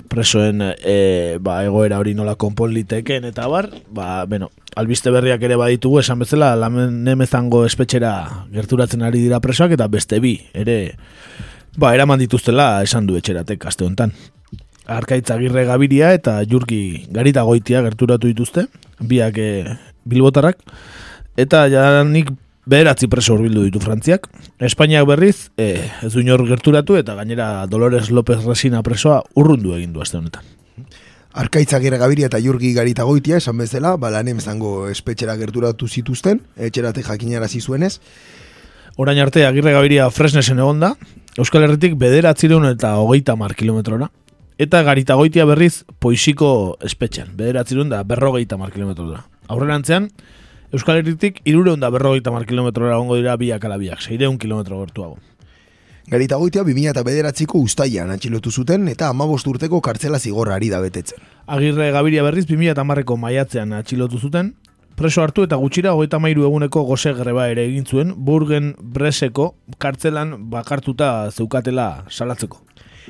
[0.06, 0.94] presoen e,
[1.42, 6.22] ba, egoera hori nola konpon liteken eta bar, ba, bueno, albiste berriak ere baditugu, esan
[6.22, 8.14] bezala, lamenemezango espetxera
[8.54, 10.78] gerturatzen ari dira presoak eta beste bi, ere,
[11.74, 14.14] ba, eraman dituztela esan du etxeratek aste honetan.
[14.86, 18.68] Arkaitza Agirre Gabiria eta Jurki Garita Goitia gerturatu dituzte,
[19.00, 20.62] biak e, bilbotarrak,
[21.36, 22.30] eta janik
[22.66, 24.28] beratzi preso urbildu ditu Frantziak.
[24.58, 29.92] Espainiak berriz, e, ez du inor gerturatu eta gainera Dolores López Resina presoa urrundu egin
[29.92, 30.46] du aste honetan.
[31.36, 37.02] Arkaitza Agirre Gabiria eta Jurki Garita Goitia, esan bezala, balanem zango espetxera gerturatu zituzten, etxerate
[37.04, 37.98] jakinara zizuenez.
[38.96, 40.94] Orain arte Agirre Gabiria Fresnesen egonda,
[41.36, 44.08] Euskal Herritik bederatzireun eta hogeita mar kilometrora,
[44.56, 49.18] Eta garita goitia berriz poisiko espetxean, bederatzerun da berrogeita mar kilometrora.
[49.52, 50.06] Aurrerantzean,
[50.72, 55.18] Euskal Herritik irureun da berrogeita mar kilometrora ongo dira biak alabiak, seireun kilometro gertuago.
[56.08, 60.80] Garita goitia 2000 eta bederatziko ustaian atxilotu zuten eta amabost urteko kartzela zigorra ari da
[60.80, 61.20] betetzen.
[61.46, 64.54] Agirre Gabiria berriz 2000 eta marreko maiatzean atxilotu zuten,
[64.96, 70.48] preso hartu eta gutxira hogeita mairu eguneko goze greba ere egin zuen, burgen breseko kartzelan
[70.48, 72.64] bakartuta zeukatela salatzeko.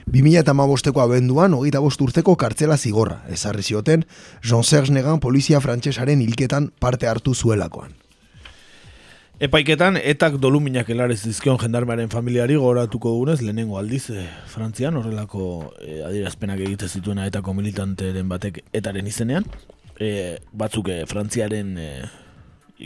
[0.04, 4.04] 2008ko abenduan, hogeita bost urteko kartzela zigorra, ezarri zioten,
[4.42, 7.94] Jean-Serge Negan polizia frantsesaren hilketan parte hartu zuelakoan.
[9.36, 15.98] Epaiketan, etak doluminak elarez dizkion jendarmearen familiari goratuko dugunez, lehenengo aldiz, e, Frantzian, horrelako e,
[16.08, 19.44] adierazpenak egite zituena etako militanteren batek etaren izenean.
[20.00, 21.90] E, batzuk e, Frantziaren e,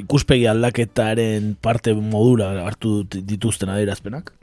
[0.03, 4.35] ikuspegi aldaketaren parte modura hartu dituzten adierazpenak.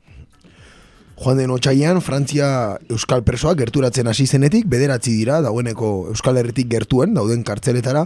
[1.18, 7.16] Joan den otxaian, Frantzia Euskal Presoa gerturatzen hasi zenetik, bederatzi dira, dagoeneko Euskal Herritik gertuen,
[7.18, 8.06] dauden kartzeletara,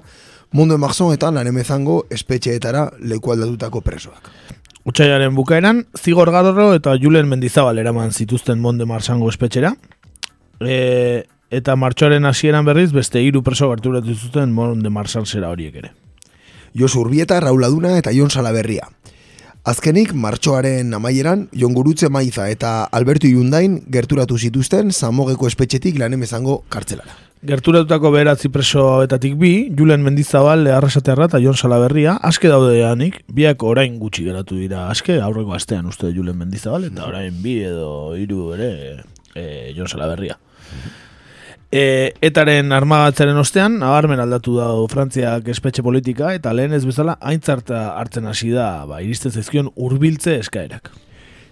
[0.56, 4.32] mundu emarzon eta lanemezango espetxeetara leku aldatutako presoak.
[4.88, 9.76] Utsaiaren bukaeran, Zigor Gadorro eta Julen Mendizabal eraman zituzten Monde Marsango espetxera.
[10.60, 15.92] E, eta martxoaren hasieran berriz, beste hiru preso gerturatu zuten Monde Marsan zera horiek ere.
[16.74, 18.88] Josu Urbieta, Rauladuna eta Jon Salaberria.
[19.62, 26.64] Azkenik, martxoaren amaieran, Jon Gurutze Maiza eta Alberto Iundain gerturatu zituzten Zamogeko espetxetik lanem ezango
[26.74, 27.14] kartzelara.
[27.46, 33.62] Gerturatutako beheratzi preso etatik bi, Julen Mendizabal, Leharrasatearra eta Jon Salaberria, aske daude eanik, biak
[33.62, 38.56] orain gutxi geratu dira, aske aurreko astean uste Julen Mendizabal, eta orain bi edo hiru
[38.58, 38.72] ere
[39.36, 39.46] e,
[39.78, 40.41] Jon Salaberria.
[41.72, 47.94] E, etaren armagatzaren ostean, nabarmen aldatu da Frantziak espetxe politika, eta lehen ez bezala, aintzarta
[47.96, 50.92] hartzen hasi da, ba, iristen zezkion urbiltze eskaerak.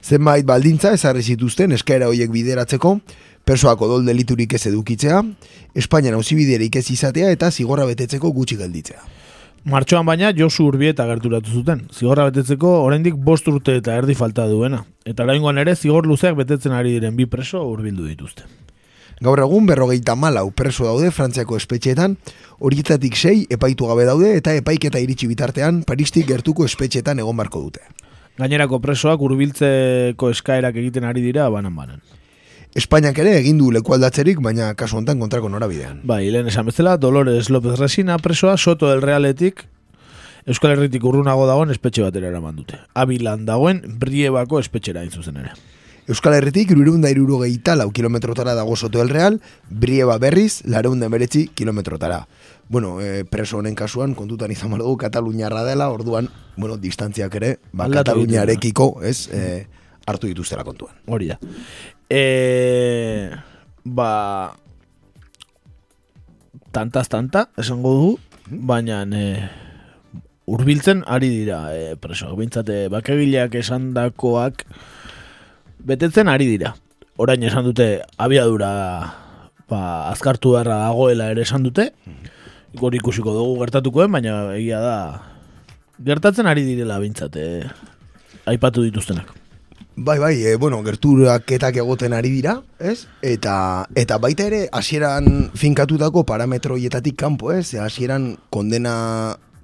[0.04, 2.98] Zenbait baldintza ezarri zituzten eskaera horiek bideratzeko,
[3.48, 5.24] persoako dol deliturik ez edukitzea,
[5.80, 9.00] Espainian hausibiderik ez izatea eta zigorra betetzeko gutxi gelditzea.
[9.72, 11.86] Martxoan baina Josu Urbieta gerturatu zuten.
[11.96, 14.86] Zigorra betetzeko oraindik bost urte eta erdi falta duena.
[15.06, 18.48] Eta oraingoan ere zigor luzeak betetzen ari diren bi preso hurbildu dituzte.
[19.20, 22.14] Gaur egun berrogeita malau preso daude Frantziako espetxeetan,
[22.64, 27.84] horietatik sei epaitu gabe daude eta epaiketa iritsi bitartean Paristik gertuko espetxeetan egon barko dute.
[28.40, 32.00] Gainerako presoak hurbiltzeko eskaerak egiten ari dira banan-banan.
[32.80, 36.00] Espainiak ere egin du lekualdatzerik, baina kasu honetan kontrako norabidean.
[36.08, 39.66] Bai, lehen esan bezala, Dolores López Resina presoa Soto del Realetik
[40.50, 42.80] Euskal Herritik urrunago dagoen espetxe batera eraman dute.
[42.96, 45.52] Abilan dagoen Briebako espetxera hain zuzen ere.
[46.10, 49.36] Euskal Herritik irurunda irurogeita lau kilometrotara dago soto el real,
[49.70, 52.24] brieba berriz, lareunda emeretzi kilometrotara.
[52.68, 57.86] Bueno, e, preso honen kasuan, kontutan izan dugu Kataluniarra dela, orduan, bueno, distantziak ere, ba,
[57.94, 59.68] Kataluniarekiko, ez, e,
[60.10, 60.98] hartu dituztela kontuan.
[61.06, 61.38] Hori da.
[62.10, 63.30] E,
[63.86, 64.58] ba,
[66.74, 68.14] tantaz tanta, esango dugu,
[68.50, 69.26] baina e,
[70.50, 72.34] urbiltzen ari dira e, preso.
[72.34, 74.66] Bintzate, bakegileak esandakoak,
[75.80, 76.76] betetzen ari dira.
[77.20, 78.72] Orain esan dute abiadura
[79.70, 81.90] ba, azkartu beharra dagoela ere esan dute.
[82.80, 84.96] Gor ikusiko dugu gertatukoen, baina egia da
[86.00, 87.44] gertatzen ari direla bintzate
[88.48, 89.36] aipatu dituztenak.
[90.00, 93.04] Bai, bai, e, bueno, gerturaketak egoten ari dira, ez?
[93.26, 97.74] Eta, eta baita ere, hasieran finkatutako parametroietatik kanpo, ez?
[97.76, 98.94] Hasieran kondena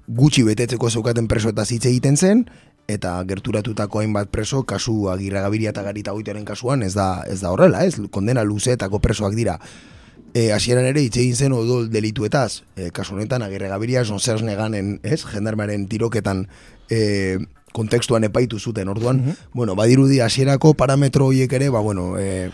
[0.06, 2.44] gutxi betetzeko zeukaten preso eta zitze egiten zen,
[2.88, 7.50] eta gerturatutako hainbat preso kasu agirra gabiria eta garita goitearen kasuan ez da ez da
[7.50, 7.98] horrela, ez?
[8.10, 9.58] Kondena luzeetako presoak dira.
[10.36, 14.98] E, hasieran ere hitz egin zen odol delituetaz, e, kasu honetan agirre gabiria zonsers neganen,
[15.02, 16.44] ez, jendarmaren tiroketan
[16.90, 17.38] e,
[17.76, 19.22] kontekstuan epaitu zuten orduan,
[19.52, 22.50] bueno, badirudi hasierako parametro horiek ere, ba, bueno, e,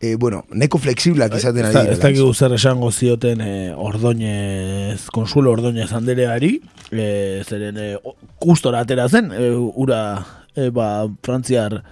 [0.00, 5.92] e, bueno, neko flexiblak izaten ari Ez dakik zer esango zioten e, ordoñez, konsuelo ordoñez
[5.92, 6.60] andereari,
[6.90, 7.88] e, zeren e,
[8.40, 10.24] gustora atera zen, e, ura
[10.56, 11.82] e, ba, frantziar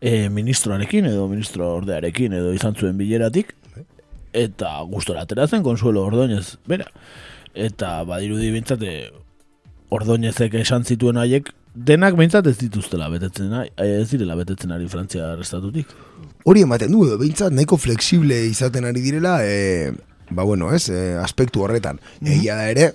[0.00, 3.52] e, ministroarekin edo ministro ordearekin edo izan zuen bileratik,
[4.32, 6.88] eta gustora atera zen konsuelo ordoñez, bera.
[7.54, 9.12] Eta badirudi bintzat, e,
[9.92, 15.92] ordoñezek esan zituen haiek, denak behintzat ez dituztela betetzen, ez direla betetzen ari frantziar estatutik.
[16.46, 19.90] Hori ematen du, behintzat nahiko flexible izaten ari direla, e,
[20.30, 21.98] ba bueno, ez, e, aspektu horretan.
[22.22, 22.92] Egia da ere,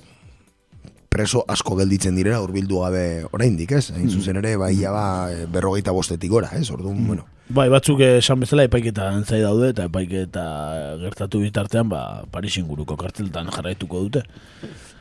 [1.11, 3.03] preso asko gelditzen direla hurbildu gabe
[3.35, 3.89] oraindik, ez?
[3.91, 6.69] Hain zuzen ere, bai, ja ba, e, berrogeita bostetik gora, ez?
[6.71, 10.43] Orduan, bueno, Bai, batzuk esan bezala epaiketa antzai daude eta epaiketa
[11.01, 14.21] gertatu bitartean ba, Paris inguruko karteltan jarraituko dute.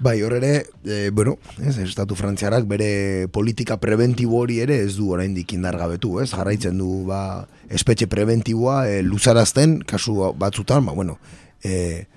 [0.03, 5.13] Bai, hor ere, e, bueno, ez, estatu frantziarak bere politika preventibo hori ere ez du
[5.15, 6.33] oraindik indargabetu, ez?
[6.33, 11.21] Jarraitzen du, ba, espetxe preventiboa e, luzarazten, kasu batzutan, ba, bueno,
[11.63, 12.09] e,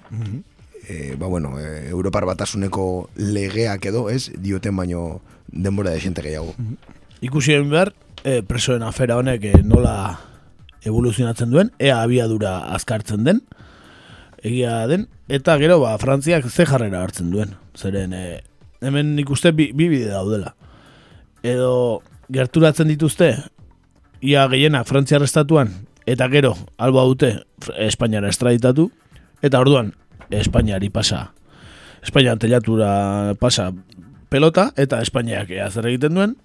[0.87, 6.55] e, ba, bueno, e, Europar batasuneko legeak edo, ez, dioten baino denbora de xente gehiago.
[7.21, 7.93] Ikusi egin behar,
[8.23, 9.95] e, presoen afera honek e, nola
[10.83, 13.41] evoluzionatzen duen, ea abiadura azkartzen den,
[14.43, 17.55] egia den, eta gero ba, Frantziak ze jarrera hartzen duen.
[17.79, 18.41] Zeren, e,
[18.83, 20.55] hemen nik uste bi, bi bide daudela.
[21.43, 23.33] Edo gerturatzen dituzte,
[24.23, 25.71] ia gehienak Frantziar estatuan,
[26.05, 27.37] eta gero, alba dute
[27.79, 28.89] Espainiara estraditatu,
[29.43, 29.93] eta orduan,
[30.39, 31.33] Espainiari pasa,
[32.03, 33.71] Espainian telatura pasa
[34.29, 36.35] pelota, eta Espainiak zer egiten duen,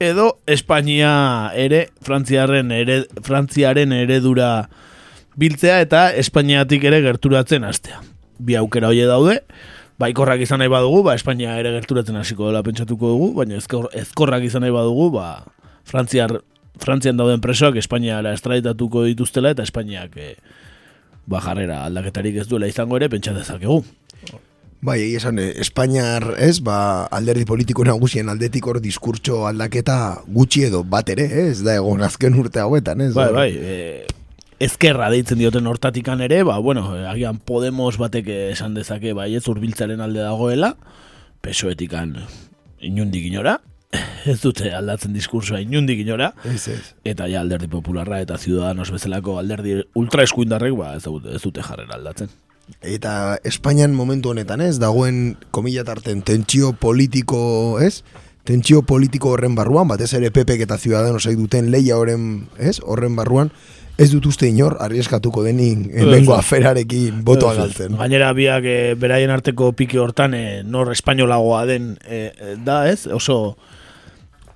[0.00, 4.70] edo Espainia ere Frantziaren ere Frantziaren eredura
[5.38, 8.00] biltzea eta Espainiatik ere gerturatzen hastea.
[8.40, 9.36] Bi aukera hoe daude.
[10.00, 14.46] Baikorrak izan nahi badugu, ba Espainia ere gerturatzen hasiko dela pentsatuko dugu, baina ezkor, ezkorrak
[14.48, 15.44] izan nahi badugu, ba
[15.84, 16.40] Frantziar
[16.80, 20.30] Frantzian dauden presoak Espainiara estraditatuko dituztela eta Espainiak e,
[21.26, 23.82] ba jarrera aldaketarik ez duela izango ere pentsa dezakegu.
[24.80, 30.80] Bai, esan, eh, Espainiar, ez, ba, alderdi politiko nagusien aldetik hor diskurtso aldaketa gutxi edo
[30.88, 33.10] bat ere, ez, da egon azken urte hauetan, ez?
[33.12, 34.06] Bai, bai, e,
[34.64, 40.00] ezkerra deitzen dioten hortatikan ere, ba, bueno, agian Podemos batek esan dezake, bai, ez urbiltzaren
[40.00, 40.72] alde dagoela,
[41.44, 42.16] pesoetikan
[42.80, 43.58] inundik inora,
[44.30, 46.80] ez dute aldatzen diskursoa inundik inora, Ez, ez.
[47.04, 51.96] eta ja alderdi popularra eta ciudadanos bezalako alderdi ultraeskuindarrek, ba, ez dute, ez dute jarrera
[51.98, 52.30] aldatzen.
[52.86, 58.04] Eta Espainian momentu honetan, ez, dagoen komila tarten tentsio politiko, ez?
[58.46, 62.78] Tentsio politiko horren barruan, batez ere PP eta Ciudadanosek duten leia horren, ez?
[62.86, 63.50] Horren barruan,
[64.00, 66.38] ez dut uste inor, arrieskatuko denik hemengo Ez.
[66.38, 67.98] aferarekin botoa galtzen.
[67.98, 72.30] Gainera biak e, beraien arteko pike hortan e, nor espainolagoa den e,
[72.64, 73.04] da, ez?
[73.12, 73.58] Oso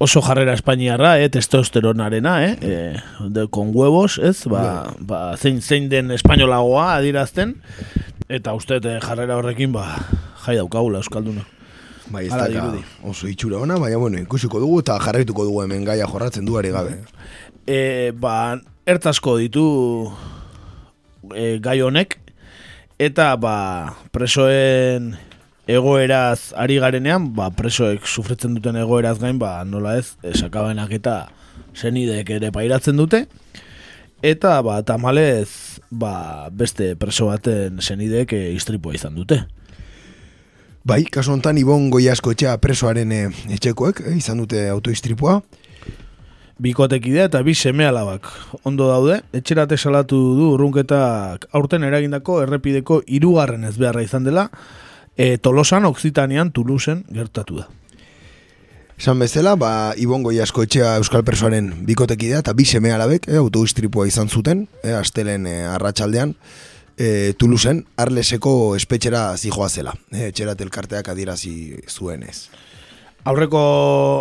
[0.04, 5.88] oso jarrera espainiarra, eh, testosteronarena, eh, eh, de, con huevos, ez, ba, ba, zein, zein
[5.88, 7.56] den espainolagoa adirazten,
[8.28, 9.88] eta uste eh, jarrera horrekin, ba,
[10.44, 11.46] jai daukagula Euskalduna.
[12.12, 12.66] Bai, ez daka
[13.08, 16.98] oso itxura ona, baina bueno, ikusiko dugu eta jarraituko dugu hemen gaia jorratzen duari gabe.
[17.64, 19.64] E, ba, ertasko ditu
[21.32, 22.18] e, gai honek,
[23.00, 23.56] eta ba,
[24.12, 25.14] presoen
[25.66, 31.16] egoeraz ari garenean, ba, presoek sufritzen duten egoeraz gain, ba, nola ez, e, sakabenak eta
[31.74, 33.24] senideek ere pairatzen dute,
[34.22, 39.44] eta ba, tamalez, ba, beste preso baten senideek e, istripua izan dute.
[40.84, 45.38] Bai, kasu honetan Ibon Goiasko etxea presoaren eh, etxekoek eh, izan dute autoistripua.
[46.60, 48.28] Bikotekidea eta bi seme alabak
[48.68, 54.44] ondo daude, etxerate salatu du urrunketak aurten eragindako errepideko hirugarren ez beharra izan dela,
[55.16, 57.68] e, Tolosan, Occitanean, Toulouseen gertatu da.
[58.94, 64.06] Esan bezala, ba, Ibon Goiasko etxea euskal presoaren bikotekidea eta bi seme alabek eh, autoistripua
[64.06, 66.36] izan zuten, eh, astelen eh, arratsaldean
[66.96, 69.96] eh, Toulouseen Arleseko espetxera zijoa zela.
[70.12, 72.48] Eh, etxerat elkarteak adierazi zuenez.
[73.24, 73.64] Aurreko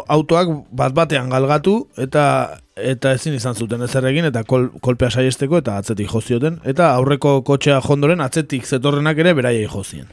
[0.07, 2.25] autoak bat batean galgatu eta
[2.73, 7.41] eta ezin izan zuten ezer egin eta kol, kolpea saiesteko eta atzetik jozioten eta aurreko
[7.45, 10.07] kotxea jondoren atzetik zetorrenak ere beraiei jozien.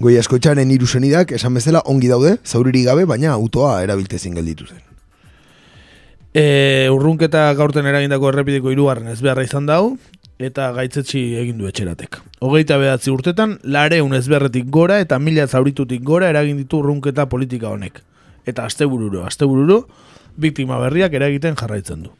[0.00, 4.80] Goiasko etxearen hiru senidak esan bezala ongi daude, zauririk gabe, baina autoa erabiltezin gelditu zen.
[6.32, 9.98] E, urrunketa gaurten eragindako errepideko hirugarren ez beharra izan dau,
[10.40, 12.16] eta gaitzetsi egin du etxeratek.
[12.40, 18.00] Hogeita behatzi urtetan, lareun ezberretik gora eta mila zauritutik gora eragin ditu urrunketa politika honek.
[18.48, 19.84] Eta astebururo, astebururo,
[20.40, 22.16] biktima berriak eragiten jarraitzen du.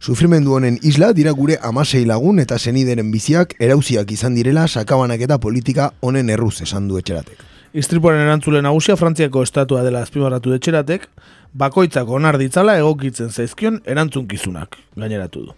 [0.00, 5.38] Sufrimendu honen isla dira gure amasei lagun eta senideren biziak erauziak izan direla sakabanak eta
[5.40, 7.40] politika honen erruz esan du etxeratek.
[7.76, 11.08] Istripuaren erantzule nagusia Frantziako estatua dela azpimarratu etxeratek,
[11.52, 15.54] bakoitzak onar ditzala egokitzen zaizkion erantzunkizunak, gaineratu du.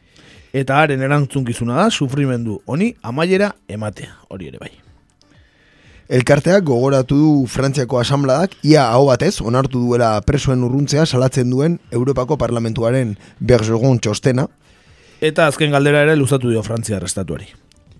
[0.52, 4.87] Eta haren erantzukizuna da sufrimendu honi amaiera ematea, hori ere bai.
[6.08, 12.38] Elkarteak gogoratu du Frantziako asambladak ia hau batez onartu duela presoen urruntzea salatzen duen Europako
[12.40, 13.10] Parlamentuaren
[13.44, 14.46] Bergeron txostena.
[15.20, 17.50] Eta azken galdera ere luzatu dio Frantzia estatuari.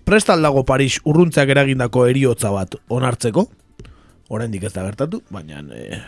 [0.09, 3.45] Prestal dago Paris urruntzeak eragindako eriotza bat onartzeko,
[4.33, 6.01] oraindik ez da gertatu, baina e,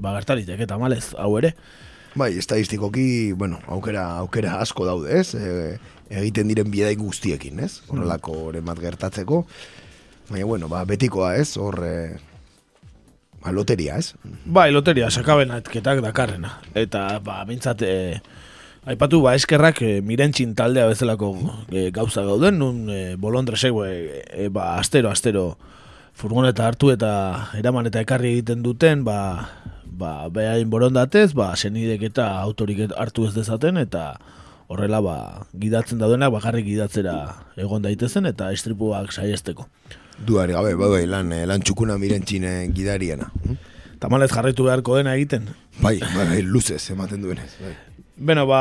[0.00, 1.52] ba gertaritek eta malez, hau ere.
[2.16, 5.34] Bai, estadistikoki, bueno, aukera, aukera asko daude, ez?
[5.36, 5.76] E,
[6.08, 7.82] egiten diren bidaik guztiekin, ez?
[7.92, 9.44] Horrelako oremat gertatzeko.
[10.32, 11.58] Baina, bueno, ba, betikoa, ez?
[11.60, 12.16] Hor, e,
[13.42, 14.14] ba, loteria, ez?
[14.48, 16.54] Bai, loteria, sakaben atketak dakarrena.
[16.72, 18.22] Eta, ba, bintzat, e,
[18.88, 21.34] aipatu, ba, eskerrak e, mirentxin taldea bezalako
[21.68, 25.58] e, gauza gauden, nun e, bolondresek, e, e, ba, astero, astero,
[26.16, 27.12] furgoneta hartu eta
[27.58, 29.50] eraman eta ekarri egiten duten, ba,
[29.84, 34.14] ba, behain borondatez, ba, senidek eta autorik hartu ez dezaten, eta
[34.72, 35.16] horrela, ba,
[35.52, 37.18] gidatzen daudenak, bakarrik gidatzera
[37.60, 39.68] egon daitezen, eta estripuak saiesteko.
[40.18, 43.30] Duari gabe, bai, bai, lan, eh, lan txukuna miren txine gidariena.
[44.02, 45.48] Tamalez jarraitu beharko dena egiten.
[45.80, 47.50] Bai, bai, bai, luzez ematen duenez.
[47.62, 47.76] Bai.
[48.16, 48.60] Beno, ba...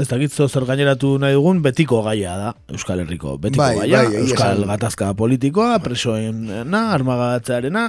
[0.00, 3.34] Ez dakitzo zer gaineratu nahi dugun, betiko gaia da, Euskal Herriko.
[3.36, 4.70] Betiko Bai, gaia, bai, Euskal esan.
[4.70, 7.82] gatazka politikoa, presoena, armagatzearena,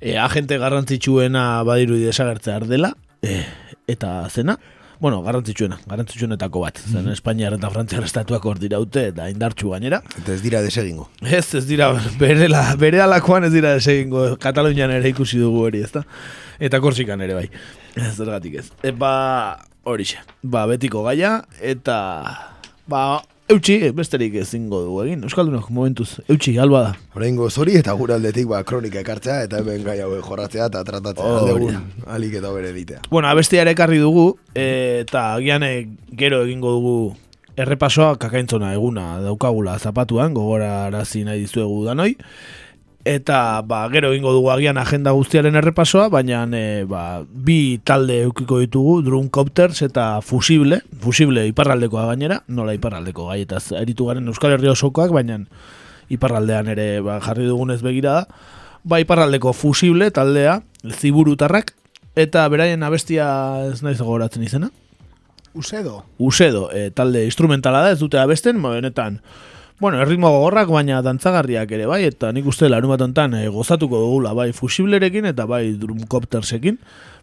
[0.00, 2.90] e, agente garrantzitsuena badiru desagertzear dela,
[3.22, 3.44] e,
[3.86, 4.58] eta zena,
[5.00, 10.00] bueno, garrantzitsuena, garrantzitsuenetako bat, zen Espainiar eta Frantziar estatuak hor diraute, eta indartsu gainera.
[10.18, 11.08] Eta ez dira desegingo.
[11.22, 15.84] Ez, ez dira, bere, la, bere alakoan ez dira esegingo, Katalunian ere ikusi dugu hori,
[15.86, 16.04] ezta?
[16.58, 17.46] Eta Korsikan ere bai.
[17.94, 18.68] Ez zergatik ez.
[18.82, 19.12] E, ba,
[19.86, 20.22] horixe.
[20.42, 21.98] Ba, betiko gaia, eta...
[22.88, 23.02] Ba,
[23.48, 25.22] eutxi, besterik ezingo dugu egin.
[25.26, 26.90] Euskaldunok, momentuz, eutxi, alba da.
[27.16, 31.24] Horrengo zori eta gure aldetik ba, kronika ekartzea eta hemen gai hauek jorratzea eta tratatzea
[31.24, 33.06] Hori aldegun alik eta bere ditea.
[33.10, 35.72] Bueno, abestia ere ekarri dugu, eta agian e,
[36.20, 36.98] gero egingo dugu
[37.58, 42.14] errepasoa kakaintzona eguna daukagula zapatuan, gogorarazi nahi dizuegu danoi.
[43.08, 48.58] Eta ba, gero egingo dugu agian agenda guztiaren errepasoa, baina e, ba, bi talde eukiko
[48.60, 55.14] ditugu, Drumcopters eta Fusible, Fusible iparraldekoa gainera, nola iparraldeko gaietaz eritu garen Euskal Herri osokoak,
[55.16, 55.40] baina
[56.12, 58.44] iparraldean ere ba, jarri dugunez begira da.
[58.84, 60.60] Ba, iparraldeko Fusible taldea,
[61.00, 61.72] ziburutarrak,
[62.12, 63.30] eta beraien abestia
[63.70, 64.68] ez naiz gogoratzen izena.
[65.56, 66.02] Usedo.
[66.20, 69.22] Usedo, e, talde instrumentala da, ez dute abesten, ba, benetan,
[69.80, 74.00] bueno, erritmo gogorrak, baina dantzagarriak ere bai, eta nik uste larun bat ontan e, gozatuko
[74.02, 76.80] dugula, bai fusiblerekin eta bai drumcoptersekin,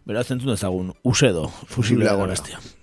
[0.08, 2.75] beraz entzun dezagun, Usedo, fusible Fusiblea.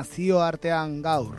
[0.00, 1.36] Nazioartean gaur.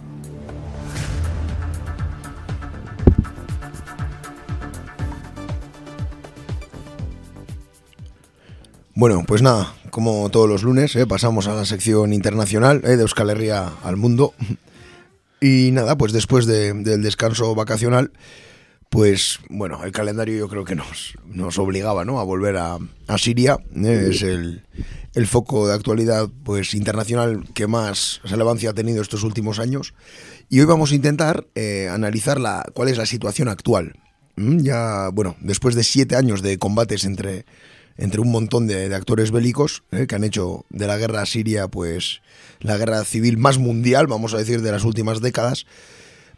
[8.94, 13.02] Bueno, pues nada, como todos los lunes, eh, pasamos a la sección internacional eh, de
[13.02, 14.34] Euskal Herria al mundo.
[15.44, 18.12] Y nada, pues después de- del descanso vacacional,
[18.92, 22.20] pues bueno, el calendario yo creo que nos, nos obligaba ¿no?
[22.20, 22.78] a volver a,
[23.08, 23.58] a Siria.
[23.74, 24.66] eh, es el,
[25.14, 29.94] el foco de actualidad pues internacional que más relevancia ha tenido estos últimos años.
[30.50, 33.96] Y hoy vamos a intentar eh, analizar la, cuál es la situación actual.
[34.36, 37.46] Mm, Ya, bueno, después de siete años de combates entre,
[37.96, 41.70] entre un montón de, de actores bélicos eh, que han hecho de la guerra siria
[41.70, 42.22] pues
[42.60, 45.66] la guerra civil más mundial, vamos a decir, de las últimas décadas,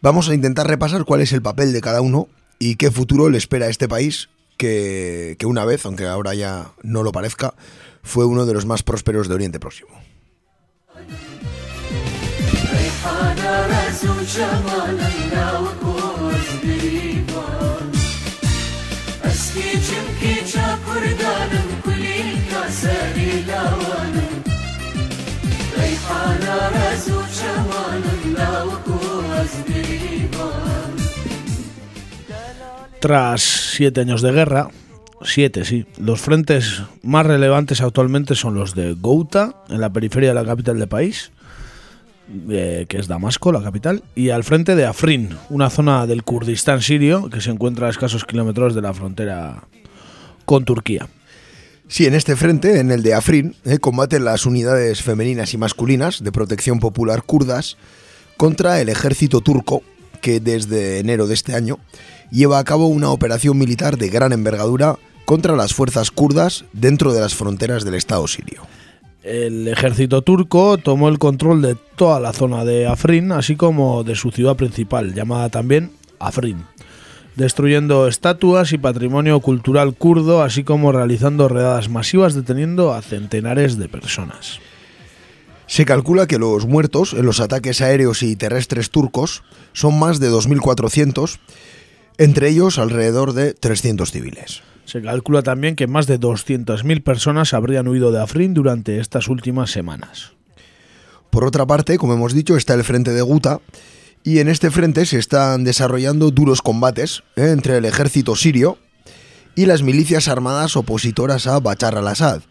[0.04, 2.28] vamos a intentar repasar cuál es el papel de cada uno
[2.64, 6.72] y qué futuro le espera a este país que, que una vez, aunque ahora ya
[6.82, 7.56] no lo parezca,
[8.04, 9.90] fue uno de los más prósperos de Oriente Próximo.
[33.04, 34.70] Tras siete años de guerra,
[35.24, 40.36] siete sí, los frentes más relevantes actualmente son los de Gouta, en la periferia de
[40.36, 41.34] la capital del país,
[42.50, 46.82] eh, que es Damasco, la capital, y al frente de Afrin, una zona del Kurdistán
[46.82, 49.66] sirio que se encuentra a escasos kilómetros de la frontera
[50.46, 51.10] con Turquía.
[51.90, 56.24] Sí, en este frente, en el de Afrin, eh, combaten las unidades femeninas y masculinas
[56.24, 57.76] de protección popular kurdas
[58.38, 59.84] contra el ejército turco
[60.24, 61.78] que desde enero de este año
[62.32, 67.20] lleva a cabo una operación militar de gran envergadura contra las fuerzas kurdas dentro de
[67.20, 68.64] las fronteras del Estado sirio.
[69.22, 74.16] El ejército turco tomó el control de toda la zona de Afrin, así como de
[74.16, 76.64] su ciudad principal, llamada también Afrin,
[77.36, 83.90] destruyendo estatuas y patrimonio cultural kurdo, así como realizando redadas masivas deteniendo a centenares de
[83.90, 84.60] personas.
[85.74, 90.30] Se calcula que los muertos en los ataques aéreos y terrestres turcos son más de
[90.30, 91.40] 2.400,
[92.20, 94.62] entre ellos alrededor de 300 civiles.
[94.86, 99.72] Se calcula también que más de 200.000 personas habrían huido de Afrin durante estas últimas
[99.72, 100.34] semanas.
[101.32, 103.60] Por otra parte, como hemos dicho, está el frente de Guta,
[104.24, 107.50] y en este frente se están desarrollando duros combates ¿eh?
[107.50, 108.78] entre el ejército sirio
[109.56, 112.44] y las milicias armadas opositoras a Bachar al-Assad,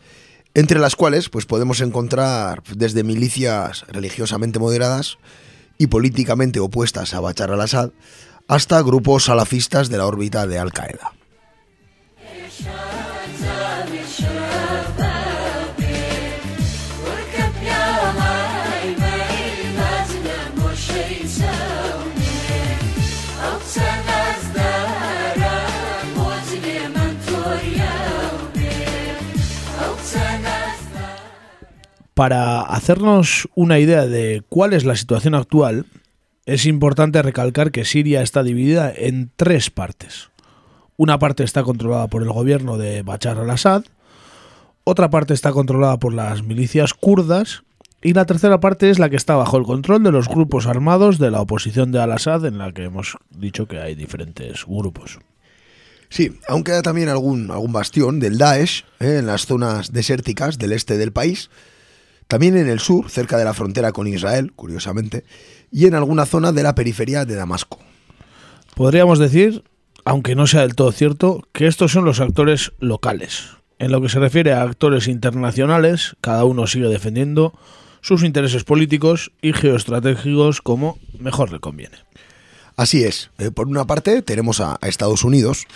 [0.54, 5.18] entre las cuales pues, podemos encontrar desde milicias religiosamente moderadas
[5.78, 7.90] y políticamente opuestas a Bachar al-Assad
[8.48, 11.12] hasta grupos salafistas de la órbita de Al-Qaeda.
[32.14, 35.86] Para hacernos una idea de cuál es la situación actual,
[36.44, 40.30] es importante recalcar que Siria está dividida en tres partes.
[40.96, 43.84] Una parte está controlada por el gobierno de Bachar al-Assad,
[44.84, 47.62] otra parte está controlada por las milicias kurdas
[48.02, 51.18] y la tercera parte es la que está bajo el control de los grupos armados
[51.18, 55.20] de la oposición de al-Assad, en la que hemos dicho que hay diferentes grupos.
[56.08, 59.18] Sí, aún queda también algún, algún bastión del Daesh ¿eh?
[59.20, 61.48] en las zonas desérticas del este del país,
[62.32, 65.24] también en el sur, cerca de la frontera con Israel, curiosamente,
[65.70, 67.78] y en alguna zona de la periferia de Damasco.
[68.74, 69.64] Podríamos decir,
[70.06, 73.50] aunque no sea del todo cierto, que estos son los actores locales.
[73.78, 77.52] En lo que se refiere a actores internacionales, cada uno sigue defendiendo
[78.00, 81.98] sus intereses políticos y geoestratégicos como mejor le conviene.
[82.76, 83.30] Así es.
[83.36, 85.66] Eh, por una parte, tenemos a, a Estados Unidos,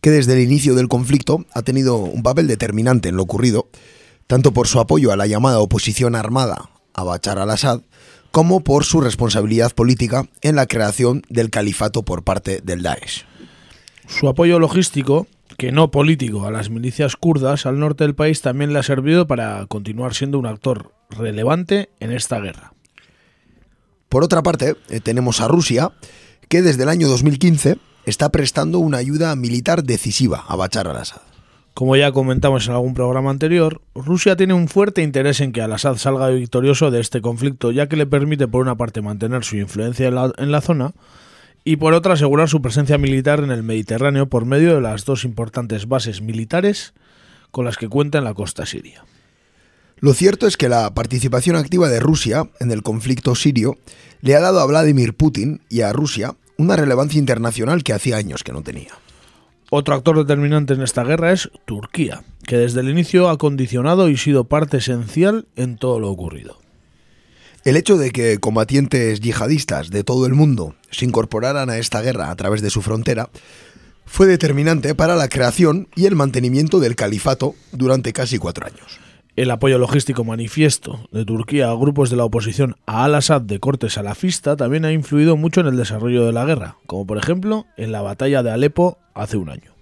[0.00, 3.68] que desde el inicio del conflicto ha tenido un papel determinante en lo ocurrido,
[4.30, 7.80] tanto por su apoyo a la llamada oposición armada a Bachar al-Assad,
[8.30, 13.24] como por su responsabilidad política en la creación del califato por parte del Daesh.
[14.06, 15.26] Su apoyo logístico,
[15.56, 19.26] que no político, a las milicias kurdas al norte del país también le ha servido
[19.26, 22.72] para continuar siendo un actor relevante en esta guerra.
[24.08, 25.90] Por otra parte, eh, tenemos a Rusia,
[26.48, 31.29] que desde el año 2015 está prestando una ayuda militar decisiva a Bachar al-Assad.
[31.74, 35.96] Como ya comentamos en algún programa anterior, Rusia tiene un fuerte interés en que al-Assad
[35.96, 40.08] salga victorioso de este conflicto, ya que le permite por una parte mantener su influencia
[40.08, 40.92] en la, en la zona
[41.64, 45.24] y por otra asegurar su presencia militar en el Mediterráneo por medio de las dos
[45.24, 46.92] importantes bases militares
[47.50, 49.04] con las que cuenta en la costa siria.
[49.98, 53.76] Lo cierto es que la participación activa de Rusia en el conflicto sirio
[54.22, 58.42] le ha dado a Vladimir Putin y a Rusia una relevancia internacional que hacía años
[58.42, 58.92] que no tenía.
[59.72, 64.16] Otro actor determinante en esta guerra es Turquía, que desde el inicio ha condicionado y
[64.16, 66.58] sido parte esencial en todo lo ocurrido.
[67.64, 72.32] El hecho de que combatientes yihadistas de todo el mundo se incorporaran a esta guerra
[72.32, 73.30] a través de su frontera
[74.06, 78.98] fue determinante para la creación y el mantenimiento del califato durante casi cuatro años.
[79.40, 83.88] El apoyo logístico manifiesto de Turquía a grupos de la oposición a Al-Assad de corte
[83.88, 87.90] salafista también ha influido mucho en el desarrollo de la guerra, como por ejemplo en
[87.90, 89.72] la batalla de Alepo hace un año.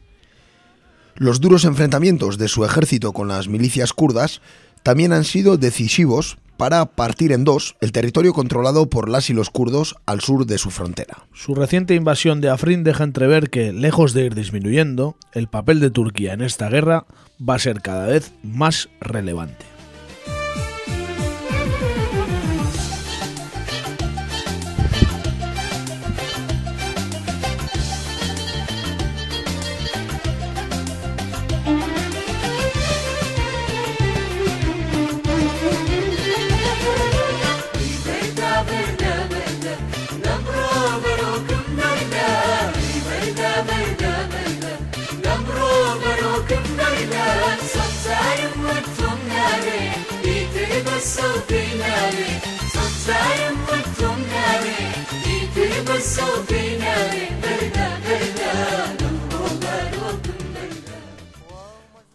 [1.16, 4.42] Los duros enfrentamientos de su ejército con las milicias kurdas
[4.84, 9.50] también han sido decisivos para partir en dos el territorio controlado por las y los
[9.50, 11.26] kurdos al sur de su frontera.
[11.32, 15.90] Su reciente invasión de Afrin deja entrever que, lejos de ir disminuyendo, el papel de
[15.90, 17.06] Turquía en esta guerra
[17.46, 19.77] va a ser cada vez más relevante.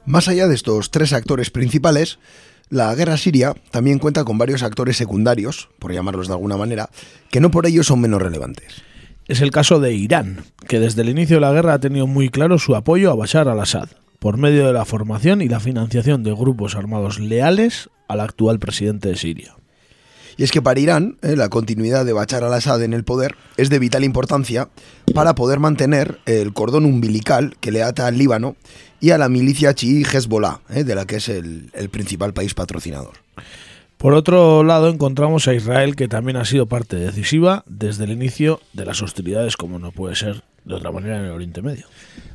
[0.05, 2.19] Más allá de estos tres actores principales,
[2.69, 6.89] la guerra siria también cuenta con varios actores secundarios, por llamarlos de alguna manera,
[7.31, 8.83] que no por ello son menos relevantes.
[9.27, 12.29] Es el caso de Irán, que desde el inicio de la guerra ha tenido muy
[12.29, 16.33] claro su apoyo a Bashar al-Assad, por medio de la formación y la financiación de
[16.33, 19.55] grupos armados leales al actual presidente de Siria.
[20.37, 23.69] Y es que para Irán, eh, la continuidad de Bashar al-Assad en el poder es
[23.69, 24.69] de vital importancia
[25.13, 28.55] para poder mantener el cordón umbilical que le ata al Líbano
[28.99, 32.53] y a la milicia chií Hezbollah, eh, de la que es el, el principal país
[32.53, 33.13] patrocinador.
[33.97, 38.59] Por otro lado, encontramos a Israel, que también ha sido parte decisiva desde el inicio
[38.73, 41.85] de las hostilidades, como no puede ser de otra manera en el Oriente Medio.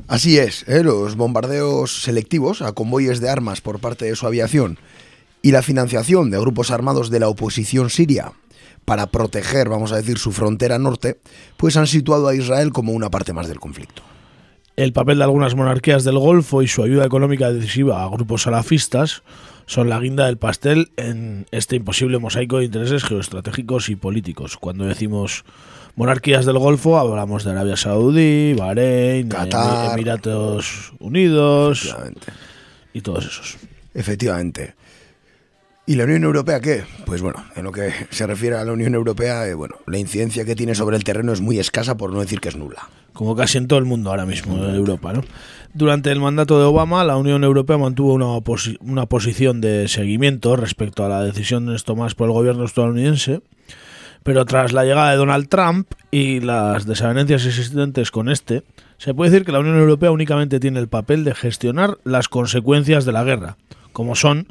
[0.06, 0.82] Así es, ¿eh?
[0.82, 4.78] los bombardeos selectivos a convoyes de armas por parte de su aviación
[5.42, 8.32] y la financiación de grupos armados de la oposición siria
[8.84, 11.20] para proteger, vamos a decir, su frontera norte,
[11.56, 14.02] pues han situado a Israel como una parte más del conflicto.
[14.76, 19.22] El papel de algunas monarquías del Golfo y su ayuda económica decisiva a grupos salafistas
[19.66, 24.56] son la guinda del pastel en este imposible mosaico de intereses geoestratégicos y políticos.
[24.56, 25.44] Cuando decimos
[25.94, 29.92] monarquías del Golfo, hablamos de Arabia Saudí, Bahrein, Qatar.
[29.92, 31.94] Emiratos Unidos
[32.94, 33.58] y todos esos.
[33.92, 34.74] Efectivamente.
[35.88, 36.84] ¿Y la Unión Europea qué?
[37.06, 40.44] Pues bueno, en lo que se refiere a la Unión Europea, eh, bueno, la incidencia
[40.44, 42.90] que tiene sobre el terreno es muy escasa, por no decir que es nula.
[43.14, 45.14] como casi en todo el mundo ahora mismo de Europa.
[45.14, 45.22] ¿no?
[45.72, 48.26] Durante el mandato de Obama, la Unión Europea mantuvo una,
[48.80, 53.40] una posición de seguimiento respecto a las decisiones tomadas por el gobierno estadounidense,
[54.24, 58.62] pero tras la llegada de Donald Trump y las desavenencias existentes con este,
[58.98, 63.06] se puede decir que la Unión Europea únicamente tiene el papel de gestionar las consecuencias
[63.06, 63.56] de la guerra,
[63.94, 64.48] como son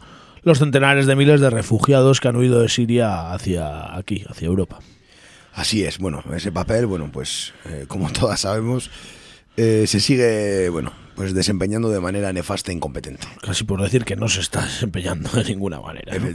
[0.48, 4.80] los centenares de miles de refugiados que han huido de Siria hacia aquí, hacia Europa.
[5.54, 8.89] Así es, bueno, ese papel, bueno, pues eh, como todas sabemos,
[9.58, 13.28] eh, se sigue, bueno, pues desempeñando de manera nefasta e incompetente.
[13.41, 16.18] Casi por decir que no se está desempeñando de ninguna manera.
[16.18, 16.28] ¿no?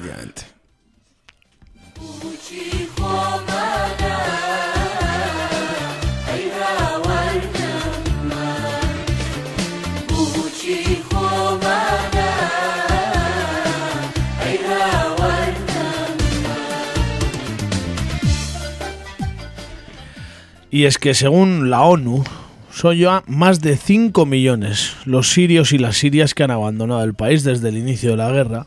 [20.73, 22.25] Y es que según la ONU,
[22.73, 27.15] son ya más de 5 millones los sirios y las sirias que han abandonado el
[27.15, 28.67] país desde el inicio de la guerra.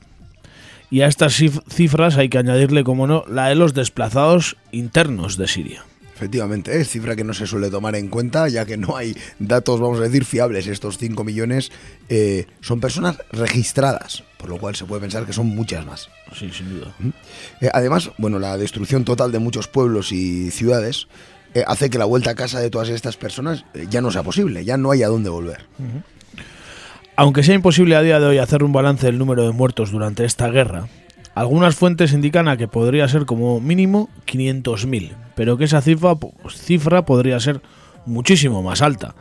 [0.92, 5.36] Y a estas cif- cifras hay que añadirle, como no, la de los desplazados internos
[5.36, 5.84] de Siria.
[6.16, 9.82] Efectivamente, es cifra que no se suele tomar en cuenta, ya que no hay datos,
[9.82, 10.68] vamos a decir, fiables.
[10.68, 11.72] Estos 5 millones
[12.08, 16.08] eh, son personas registradas, por lo cual se puede pensar que son muchas más.
[16.40, 16.94] Sí, sin duda.
[17.60, 21.08] Eh, además, bueno, la destrucción total de muchos pueblos y ciudades
[21.56, 24.24] eh, hace que la vuelta a casa de todas estas personas eh, ya no sea
[24.24, 25.66] posible, ya no hay a dónde volver.
[27.16, 30.26] Aunque sea imposible a día de hoy hacer un balance del número de muertos durante
[30.26, 30.90] esta guerra,
[31.34, 36.18] algunas fuentes indican a que podría ser como mínimo 500.000, pero que esa cifra,
[36.54, 37.62] cifra podría ser
[38.06, 39.16] muchísimo más alta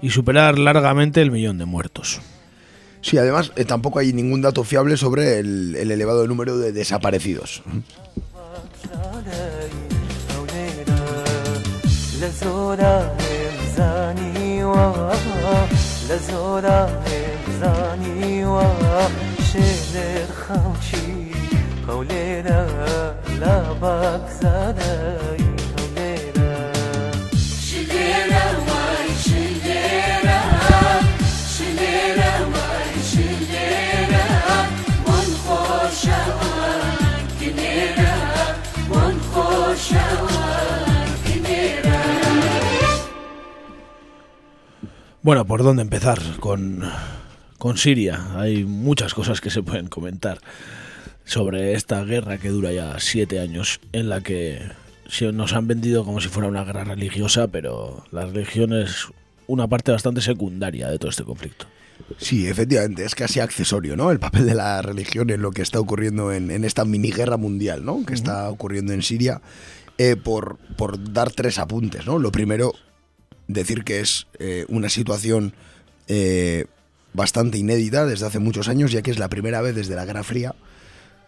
[0.00, 2.20] y superar largamente el millón de muertos.
[3.00, 7.64] Sí, además eh, tampoco hay ningún dato fiable sobre el, el elevado número de desaparecidos.
[12.20, 14.74] لزورا بزنی و
[16.10, 18.60] لزورا بزنی و
[19.52, 21.32] شهر خمچی
[21.86, 22.64] قولی را
[23.40, 25.49] لبک زدی
[45.22, 46.18] Bueno, ¿por dónde empezar?
[46.40, 46.82] Con,
[47.58, 48.38] con Siria.
[48.40, 50.38] Hay muchas cosas que se pueden comentar
[51.26, 54.62] sobre esta guerra que dura ya siete años, en la que
[55.32, 59.08] nos han vendido como si fuera una guerra religiosa, pero la religión es
[59.46, 61.66] una parte bastante secundaria de todo este conflicto.
[62.16, 64.10] Sí, efectivamente, es casi accesorio, ¿no?
[64.10, 67.36] El papel de la religión en lo que está ocurriendo en, en esta mini guerra
[67.36, 68.06] mundial, ¿no?
[68.06, 69.42] Que está ocurriendo en Siria.
[69.98, 72.18] Eh, por, por dar tres apuntes, ¿no?
[72.18, 72.72] Lo primero,
[73.52, 75.54] decir que es eh, una situación
[76.08, 76.66] eh,
[77.12, 80.24] bastante inédita desde hace muchos años, ya que es la primera vez desde la Guerra
[80.24, 80.54] Fría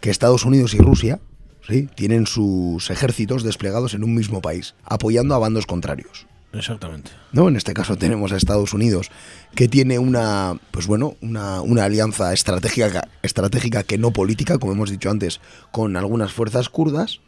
[0.00, 1.20] que Estados Unidos y Rusia
[1.66, 1.88] ¿sí?
[1.94, 6.26] tienen sus ejércitos desplegados en un mismo país, apoyando a bandos contrarios.
[6.52, 7.12] Exactamente.
[7.32, 7.48] ¿no?
[7.48, 9.10] En este caso tenemos a Estados Unidos,
[9.54, 14.90] que tiene una, pues bueno, una, una alianza estratégica, estratégica que no política, como hemos
[14.90, 17.20] dicho antes, con algunas fuerzas kurdas.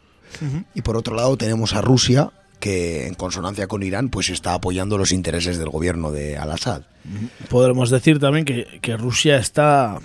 [0.73, 4.97] Y por otro lado tenemos a Rusia, que en consonancia con Irán, pues está apoyando
[4.97, 6.83] los intereses del gobierno de Al-Assad.
[7.49, 9.99] Podremos decir también que, que Rusia está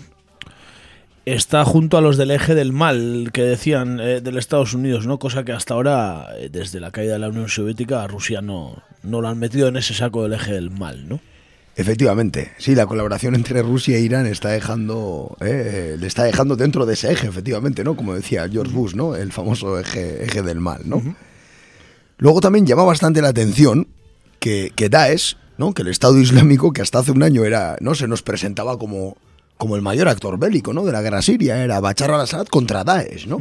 [1.25, 5.19] está junto a los del eje del mal que decían eh, del Estados Unidos, ¿no?
[5.19, 8.83] Cosa que hasta ahora, eh, desde la caída de la Unión Soviética, a Rusia no,
[9.03, 11.21] no lo han metido en ese saco del eje del mal, ¿no?
[11.77, 16.85] Efectivamente, sí, la colaboración entre Rusia e Irán está dejando, eh, le está dejando dentro
[16.85, 17.97] de ese eje, efectivamente, ¿no?
[17.97, 19.15] Como decía George Bush, ¿no?
[19.15, 21.03] El famoso eje, eje del mal, ¿no?
[22.21, 23.89] Luego también llama bastante la atención
[24.39, 25.73] que, que Daesh, ¿no?
[25.73, 27.95] Que el Estado Islámico, que hasta hace un año era, ¿no?
[27.95, 29.16] Se nos presentaba como,
[29.57, 30.85] como el mayor actor bélico, ¿no?
[30.85, 33.41] De la guerra siria, era Bachar al-Assad contra Daesh, ¿no?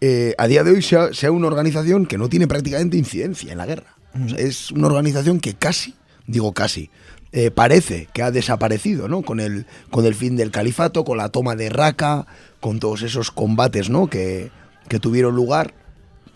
[0.00, 3.58] Eh, a día de hoy sea, sea una organización que no tiene prácticamente incidencia en
[3.58, 3.96] la guerra.
[4.24, 5.94] O sea, es una organización que casi,
[6.26, 6.90] digo casi,
[7.30, 9.22] eh, parece que ha desaparecido, ¿no?
[9.22, 12.26] Con el, con el fin del califato, con la toma de Raqqa,
[12.60, 14.08] con todos esos combates, ¿no?
[14.08, 14.50] Que,
[14.88, 15.74] que tuvieron lugar.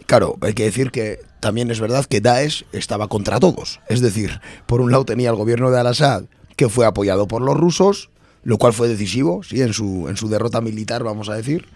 [0.09, 3.79] Claro, hay que decir que también es verdad que Daesh estaba contra todos.
[3.91, 6.25] Es decir, por un lado tenía el gobierno de Al-Assad,
[6.57, 8.09] que fue apoyado por los rusos,
[8.43, 11.67] lo cual fue decisivo, sí, en su, en su derrota militar, vamos a decir.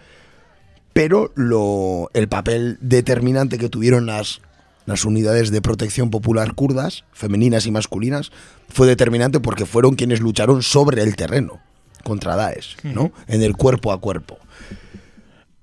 [0.93, 4.41] Pero lo, el papel determinante que tuvieron las,
[4.87, 8.31] las unidades de protección popular kurdas, femeninas y masculinas,
[8.67, 11.59] fue determinante porque fueron quienes lucharon sobre el terreno
[12.03, 13.11] contra Daesh, ¿no?
[13.27, 14.39] En el cuerpo a cuerpo.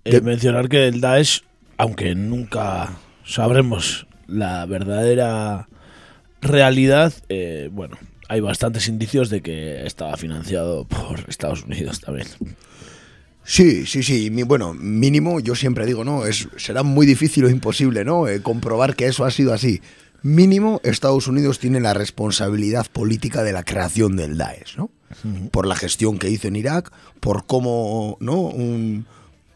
[0.05, 1.43] Eh, mencionar que el Daesh,
[1.81, 2.91] aunque nunca
[3.25, 5.67] sabremos la verdadera
[6.43, 7.97] realidad, eh, bueno,
[8.29, 12.29] hay bastantes indicios de que estaba financiado por Estados Unidos también.
[13.45, 14.29] Sí, sí, sí.
[14.45, 16.27] bueno, mínimo, yo siempre digo, ¿no?
[16.27, 18.29] Es, será muy difícil o imposible, ¿no?
[18.29, 19.81] Eh, comprobar que eso ha sido así.
[20.23, 24.91] Mínimo, Estados Unidos tiene la responsabilidad política de la creación del Daesh, ¿no?
[25.51, 28.35] Por la gestión que hizo en Irak, por cómo, ¿no?
[28.43, 29.07] Un,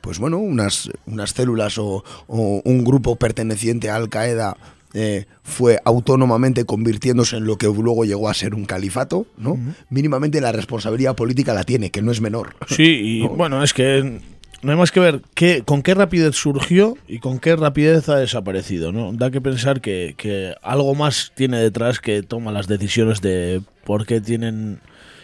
[0.05, 4.55] pues bueno, unas, unas células o, o un grupo perteneciente a Al Qaeda
[4.93, 9.59] eh, fue autónomamente convirtiéndose en lo que luego llegó a ser un califato, ¿no?
[9.89, 12.55] Mínimamente la responsabilidad política la tiene, que no es menor.
[12.69, 13.31] Sí, y No.
[13.31, 14.21] bueno, es que
[14.63, 18.17] no hay más que ver qué, con qué rapidez surgió y con qué rapidez ha
[18.17, 19.11] desaparecido, ¿no?
[19.15, 24.05] Da que pensar que, que algo más tiene detrás que toma las decisiones de por
[24.05, 24.81] qué tienen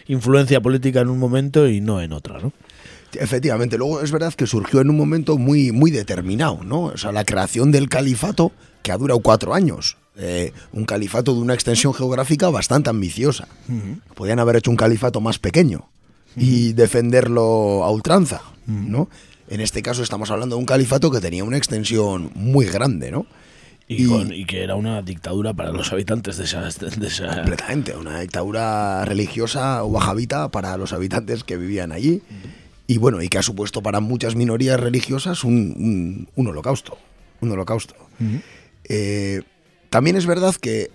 [0.07, 2.51] influencia política en un momento y no en otra, ¿no?
[3.19, 6.83] Efectivamente, luego es verdad que surgió en un momento muy, muy determinado, ¿no?
[6.85, 8.51] O sea, la creación del califato,
[8.83, 9.97] que ha durado cuatro años.
[10.17, 13.47] Eh, un califato de una extensión geográfica bastante ambiciosa.
[14.15, 15.89] Podían haber hecho un califato más pequeño
[16.35, 19.09] y defenderlo a ultranza, ¿no?
[19.49, 23.25] En este caso estamos hablando de un califato que tenía una extensión muy grande, ¿no?
[23.87, 26.61] Y, Y- con- y que era una dictadura para los habitantes de esa...
[26.61, 32.21] de esa- Completamente, una dictadura religiosa o wahabita para los habitantes que vivían allí.
[32.87, 36.97] Y bueno, y que ha supuesto para muchas minorías religiosas un, un- un holocausto.
[37.39, 37.95] Un holocausto.
[38.85, 39.41] Eh,
[39.89, 40.89] también es verdad que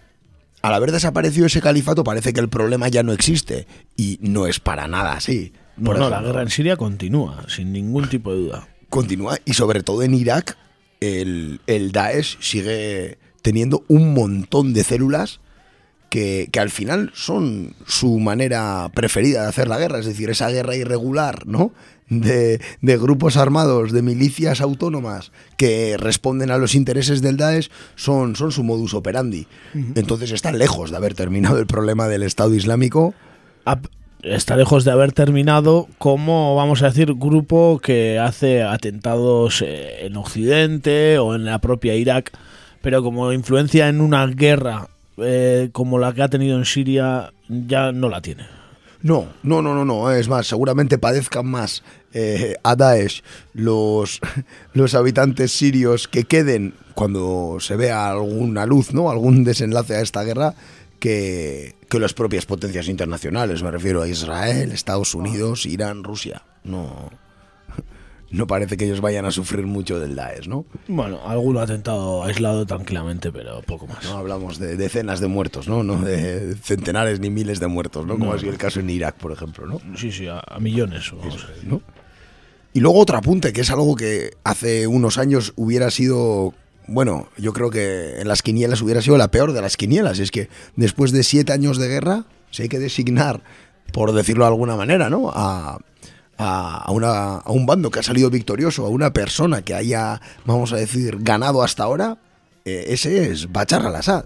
[0.62, 3.66] al haber desaparecido ese califato parece que el problema ya no existe.
[3.97, 5.53] Y no es para nada así.
[5.76, 8.68] No, no, la guerra en Siria continúa, sin ningún tipo de duda.
[8.89, 10.57] continúa y sobre todo en Irak
[11.01, 15.41] el, el Daesh sigue teniendo un montón de células
[16.09, 20.48] que, que al final son su manera preferida de hacer la guerra, es decir, esa
[20.50, 21.72] guerra irregular, ¿no?
[22.09, 28.36] De, de grupos armados, de milicias autónomas que responden a los intereses del Daesh, son,
[28.36, 29.48] son su modus operandi.
[29.96, 33.12] Entonces están lejos de haber terminado el problema del Estado Islámico.
[34.22, 40.16] está lejos de haber terminado como, vamos a decir, grupo que hace atentados eh, en
[40.16, 42.30] Occidente o en la propia Irak,
[42.82, 47.92] pero como influencia en una guerra eh, como la que ha tenido en Siria, ya
[47.92, 48.46] no la tiene.
[49.02, 50.10] No, no, no, no, no.
[50.10, 54.20] Es más, seguramente padezcan más eh, a Daesh los,
[54.72, 59.10] los habitantes sirios que queden cuando se vea alguna luz, ¿no?
[59.10, 60.54] Algún desenlace a esta guerra
[60.98, 63.62] que, que las propias potencias internacionales.
[63.62, 66.42] Me refiero a Israel, Estados Unidos, Irán, Rusia.
[66.64, 67.10] No,
[68.31, 70.64] no parece que ellos vayan a sufrir mucho del Daesh, ¿no?
[70.89, 74.05] Bueno, algún atentado aislado tranquilamente, pero poco más.
[74.05, 75.83] No hablamos de decenas de muertos, ¿no?
[75.83, 78.18] No de centenares ni miles de muertos, ¿no?
[78.18, 79.81] Como ha sido el caso en Irak, por ejemplo, ¿no?
[79.97, 81.12] Sí, sí, a, a millones.
[81.12, 81.41] a decir.
[81.64, 81.81] ¿no?
[82.72, 86.53] Y luego otro apunte, que es algo que hace unos años hubiera sido,
[86.89, 90.18] bueno, yo creo que en las quinielas hubiera sido la peor de las quinielas.
[90.18, 93.43] Es que después de siete años de guerra, se hay que designar,
[93.93, 95.31] por decirlo de alguna manera, ¿no?
[95.33, 95.79] A,
[96.39, 100.20] a, a una, a un bando que ha salido victorioso, a una persona que haya,
[100.45, 102.18] vamos a decir, ganado hasta ahora,
[102.64, 104.24] eh, ese es Bachar al-Assad,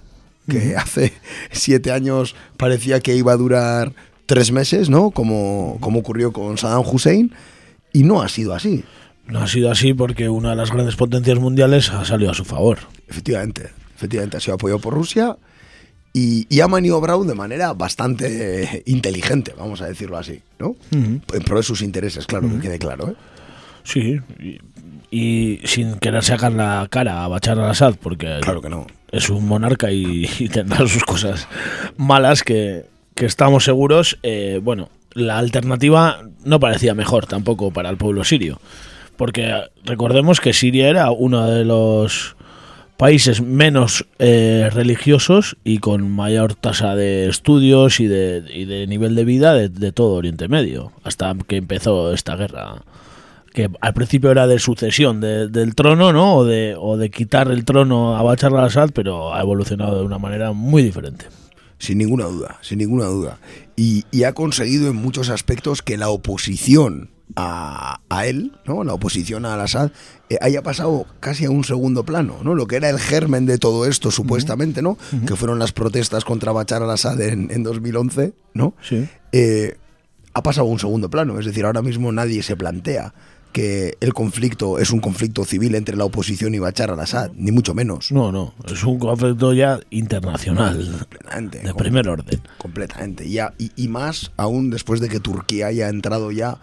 [0.48, 1.12] que hace
[1.50, 3.92] siete años parecía que iba a durar
[4.26, 5.10] tres meses, ¿no?
[5.10, 7.32] Como, como ocurrió con Saddam Hussein,
[7.92, 8.84] y no ha sido así.
[9.26, 12.44] No ha sido así porque una de las grandes potencias mundiales ha salido a su
[12.44, 12.78] favor.
[13.08, 15.36] Efectivamente, efectivamente ha sido apoyado por Rusia
[16.12, 20.74] y, y ha maniobrado de manera bastante eh, inteligente, vamos a decirlo así, ¿no?
[20.90, 23.14] En pro de sus intereses, claro, que quede claro, ¿eh?
[23.84, 24.58] Sí, y,
[25.10, 28.86] y sin querer sacar la cara a Bachar al-Assad, porque Claro que no.
[29.10, 31.48] es un monarca y, y tendrá sus cosas
[31.96, 34.18] malas que, que estamos seguros.
[34.22, 38.60] eh, bueno, la alternativa no parecía mejor tampoco para el pueblo sirio,
[39.16, 39.52] porque
[39.84, 42.36] recordemos que Siria era uno de los
[43.00, 49.54] países menos eh, religiosos y con mayor tasa de estudios y de, nivel de vida
[49.54, 52.82] de, todo Oriente Medio, hasta que empezó esta guerra
[53.54, 56.36] que al principio era de sucesión de- del trono, ¿no?
[56.36, 60.18] O de, o de quitar el trono a Bachar al-Assad, pero ha evolucionado de una
[60.18, 61.24] manera muy diferente.
[61.78, 63.38] Sin ninguna duda, sin ninguna duda.
[63.76, 68.84] Y, y ha conseguido en muchos aspectos que la oposición a, a él, ¿no?
[68.84, 69.90] La oposición a Al-Assad,
[70.28, 72.54] eh, haya pasado casi a un segundo plano, ¿no?
[72.54, 74.98] Lo que era el germen de todo esto, supuestamente, ¿no?
[75.26, 78.74] Que fueron las protestas contra Bachar al-Assad en, en 2011, ¿no?
[78.82, 79.08] Sí.
[79.32, 79.76] eh,
[80.32, 81.38] ha pasado a un segundo plano.
[81.40, 83.12] Es decir, ahora mismo nadie se plantea
[83.52, 87.74] que el conflicto es un conflicto civil entre la oposición y Bachar al-Assad, ni mucho
[87.74, 88.12] menos.
[88.12, 91.58] No, no, es un conflicto ya internacional, Completamente.
[91.58, 92.40] de primer orden.
[92.58, 93.28] Completamente.
[93.28, 96.58] Ya, y, y más aún después de que Turquía haya entrado ya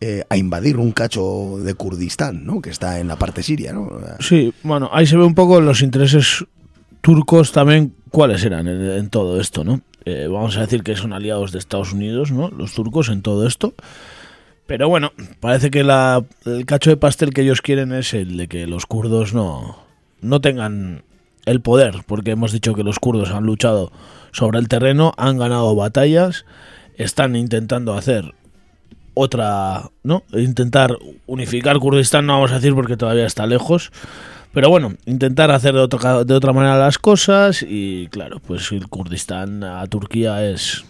[0.00, 2.60] eh, a invadir un cacho de Kurdistán, ¿no?
[2.60, 3.90] Que está en la parte siria, ¿no?
[4.20, 6.44] Sí, bueno, ahí se ve un poco los intereses
[7.00, 9.80] turcos también, cuáles eran en, todo esto, ¿no?
[10.04, 12.48] Eh, vamos a decir que son aliados de Estados Unidos, ¿no?
[12.50, 13.74] Los turcos en todo esto.
[14.66, 18.48] Pero bueno, parece que la, el cacho de pastel que ellos quieren es el de
[18.48, 19.78] que los kurdos no,
[20.20, 21.04] no tengan
[21.46, 23.92] el poder, porque hemos dicho que los kurdos han luchado
[24.32, 26.44] sobre el terreno, han ganado batallas,
[26.96, 28.34] están intentando hacer
[29.18, 30.24] otra, ¿no?
[30.34, 30.96] Intentar
[31.26, 33.90] unificar Kurdistán, no vamos a decir porque todavía está lejos,
[34.52, 38.88] pero bueno, intentar hacer de otra, de otra manera las cosas y claro, pues el
[38.88, 40.84] Kurdistán a Turquía es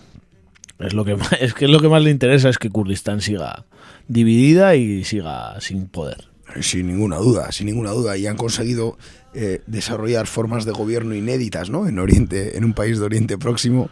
[0.81, 3.65] es lo que más, es que lo que más le interesa es que Kurdistán siga
[4.09, 6.29] dividida y siga sin poder.
[6.61, 8.17] Sin ninguna duda, sin ninguna duda.
[8.17, 8.99] Y han conseguido
[9.35, 11.87] eh, desarrollar formas de gobierno inéditas, ¿no?
[11.87, 13.91] En Oriente, en un país de Oriente Próximo,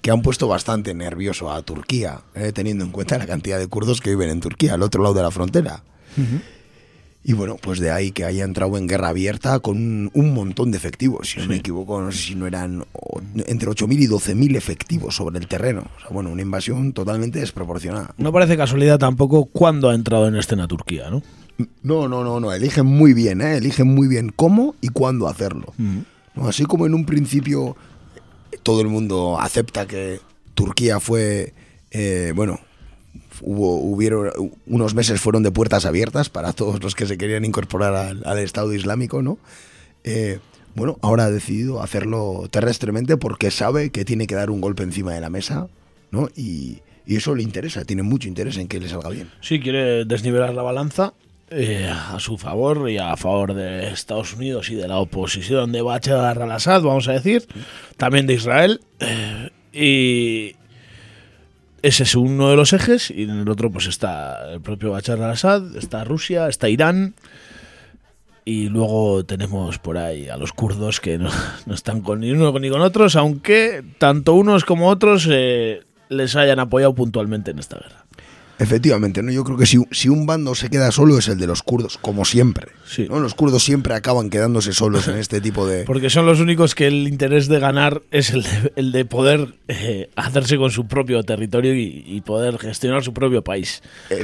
[0.00, 4.00] que han puesto bastante nervioso a Turquía, eh, teniendo en cuenta la cantidad de kurdos
[4.00, 5.82] que viven en Turquía, al otro lado de la frontera.
[7.24, 10.70] Y bueno, pues de ahí que haya entrado en guerra abierta con un, un montón
[10.70, 11.30] de efectivos.
[11.30, 15.16] Si no me equivoco, no sé si no eran o- entre 8.000 y 12.000 efectivos
[15.16, 15.86] sobre el terreno.
[15.96, 18.14] O sea, bueno, una invasión totalmente desproporcionada.
[18.16, 21.20] No parece casualidad tampoco cuándo ha entrado en escena Turquía, ¿no?
[21.82, 22.52] No, no, no, no.
[22.52, 23.56] Eligen muy bien, ¿eh?
[23.56, 25.74] Eligen muy bien cómo y cuándo hacerlo.
[26.36, 26.46] ¿No?
[26.46, 27.76] Así como en un principio
[28.62, 30.20] todo el mundo acepta que
[30.54, 31.54] Turquía fue,
[31.90, 32.60] eh, bueno,
[33.40, 34.30] hubo, hubieron
[34.66, 38.72] unos meses fueron de puertas abiertas para todos los que se querían incorporar al, Estado
[38.72, 39.38] Islámico, ¿no?
[40.04, 40.38] Eh,
[40.74, 45.12] bueno, ahora ha decidido hacerlo terrestremente porque sabe que tiene que dar un golpe encima
[45.12, 45.68] de la mesa,
[46.10, 46.28] ¿no?
[46.36, 49.30] Y, y eso le interesa, tiene mucho interés en que le salga bien.
[49.40, 51.14] Sí, quiere desnivelar la balanza
[51.50, 55.82] eh, a su favor y a favor de Estados Unidos y de la oposición de
[55.82, 57.46] Bashar al-Assad, vamos a decir,
[57.96, 58.80] también de Israel.
[59.00, 60.56] eh, y
[61.82, 65.22] ese es uno de los ejes y en el otro pues está el propio Bashar
[65.22, 67.14] al-Assad, está Rusia, está Irán.
[68.44, 71.30] Y luego tenemos por ahí a los kurdos que no,
[71.66, 76.34] no están con ni uno ni con otros, aunque tanto unos como otros eh, les
[76.36, 78.05] hayan apoyado puntualmente en esta guerra.
[78.58, 79.30] Efectivamente, ¿no?
[79.30, 81.98] Yo creo que si, si un bando se queda solo es el de los kurdos,
[81.98, 82.68] como siempre.
[82.86, 83.06] Sí.
[83.08, 83.20] ¿no?
[83.20, 85.84] Los kurdos siempre acaban quedándose solos en este tipo de...
[85.84, 89.54] Porque son los únicos que el interés de ganar es el de, el de poder
[89.68, 93.82] eh, hacerse con su propio territorio y, y poder gestionar su propio país.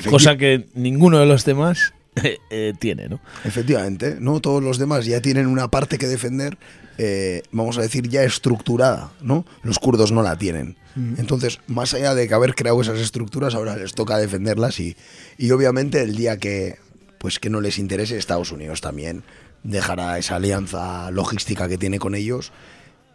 [0.09, 3.21] Cosa que ninguno de los demás eh, eh, tiene, ¿no?
[3.45, 4.41] Efectivamente, ¿no?
[4.41, 6.59] Todos los demás ya tienen una parte que defender,
[6.99, 9.45] eh, vamos a decir, ya estructurada, ¿no?
[9.63, 10.77] Los kurdos no la tienen.
[11.17, 14.95] Entonces, más allá de que haber creado esas estructuras, ahora les toca defenderlas y,
[15.39, 16.77] y obviamente el día que,
[17.17, 19.23] pues que no les interese, Estados Unidos también
[19.63, 22.53] dejará esa alianza logística que tiene con ellos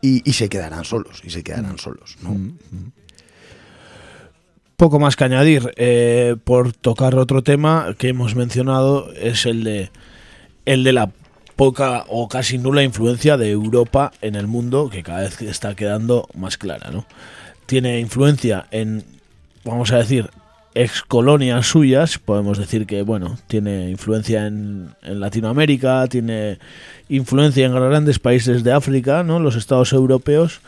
[0.02, 2.36] y, y se quedarán solos, y se quedarán solos, ¿no?
[4.78, 5.74] Poco más que añadir.
[5.76, 9.90] eh, por tocar otro tema que hemos mencionado es el de
[10.66, 11.10] el de la
[11.56, 16.28] poca o casi nula influencia de Europa en el mundo, que cada vez está quedando
[16.36, 17.08] más clara, ¿no?
[17.66, 19.04] Tiene influencia en,
[19.66, 20.30] vamos a decir,
[20.76, 26.60] ex colonias suyas, podemos decir que, bueno, tiene influencia en, en Latinoamérica, tiene
[27.10, 29.40] influencia en grandes países de África, ¿no?
[29.40, 30.62] Los estados europeos,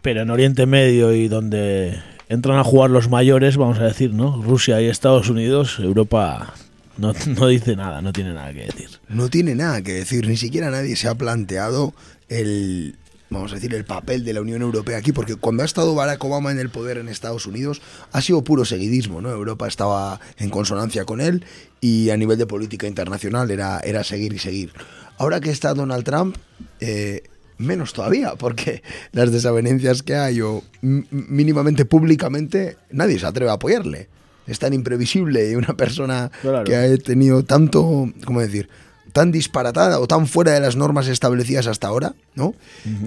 [0.00, 1.98] pero en Oriente Medio y donde
[2.28, 4.42] entran a jugar los mayores, vamos a decir, ¿no?
[4.42, 6.54] Rusia y Estados Unidos, Europa
[6.98, 8.90] no, no dice nada, no tiene nada que decir.
[9.08, 11.94] no tiene nada que decir, ni siquiera nadie se ha planteado
[12.28, 12.96] el,
[13.30, 16.22] vamos a decir, el papel de la Unión Europea aquí, porque cuando ha estado Barack
[16.24, 17.80] Obama en el poder en Estados Unidos
[18.12, 19.30] ha sido puro seguidismo, ¿no?
[19.30, 21.44] Europa estaba en consonancia con él
[21.80, 24.72] y a nivel de política internacional era, era seguir y seguir.
[25.18, 26.36] Ahora que está Donald Trump,
[26.80, 27.22] eh,
[27.58, 28.82] menos todavía, porque
[29.12, 34.08] las desavenencias que hay o mínimamente públicamente, nadie se atreve a apoyarle.
[34.46, 36.64] Es tan imprevisible y una persona Claro.
[36.64, 38.68] que ha tenido tanto, ¿cómo decir?
[39.12, 42.54] tan disparatada o tan fuera de las normas establecidas hasta ahora, ¿no?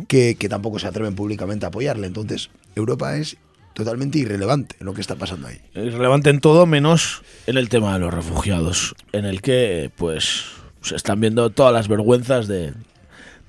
[0.08, 2.08] que, que tampoco se atreven públicamente a apoyarle.
[2.08, 3.38] Entonces, Europa es
[3.74, 5.62] totalmente irrelevante en lo que está pasando ahí.
[5.74, 10.43] Es relevante en todo menos en el tema de los refugiados, en el que pues
[10.82, 12.74] se están viendo todas las vergüenzas de,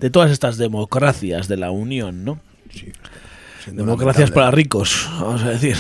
[0.02, 2.40] de todas estas democracias de la Unión, ¿no?
[3.62, 5.76] Siendo Democracias para ricos, vamos a decir.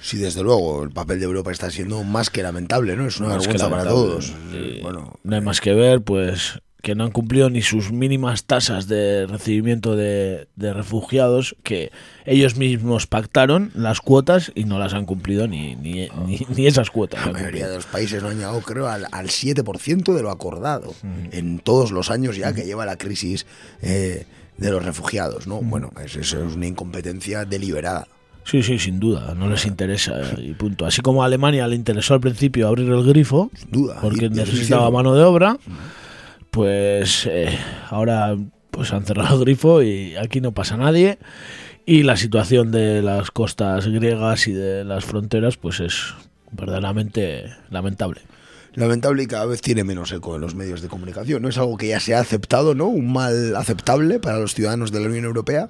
[0.00, 3.06] Sí, desde luego, el papel de Europa está siendo más que lamentable, ¿no?
[3.06, 4.32] Es una vergüenza para todos.
[4.50, 4.78] Sí.
[4.80, 8.86] Bueno, No hay más que ver, pues, que no han cumplido ni sus mínimas tasas
[8.86, 11.90] de recibimiento de, de refugiados, que
[12.26, 16.90] ellos mismos pactaron las cuotas y no las han cumplido ni, ni, ni, ni esas
[16.90, 17.26] cuotas.
[17.26, 20.94] la mayoría de los países no han llegado, creo, al, al 7% de lo acordado
[21.32, 23.46] en todos los años ya que lleva la crisis
[23.82, 24.24] eh,
[24.56, 25.60] de los refugiados, ¿no?
[25.62, 28.06] Bueno, es- eso es una incompetencia deliberada.
[28.44, 30.86] Sí, sí, sin duda, no les interesa y punto.
[30.86, 33.98] Así como a Alemania le interesó al principio abrir el grifo, Sin duda.
[34.00, 35.58] porque necesitaba mano de obra,
[36.56, 37.54] pues eh,
[37.90, 38.34] ahora
[38.70, 41.18] pues han cerrado el grifo y aquí no pasa nadie.
[41.84, 46.14] Y la situación de las costas griegas y de las fronteras, pues es
[46.52, 48.22] verdaderamente lamentable.
[48.72, 51.42] lamentable y cada vez tiene menos eco en los medios de comunicación.
[51.42, 52.86] No es algo que ya se ha aceptado, ¿no?
[52.86, 55.68] Un mal aceptable para los ciudadanos de la Unión Europea.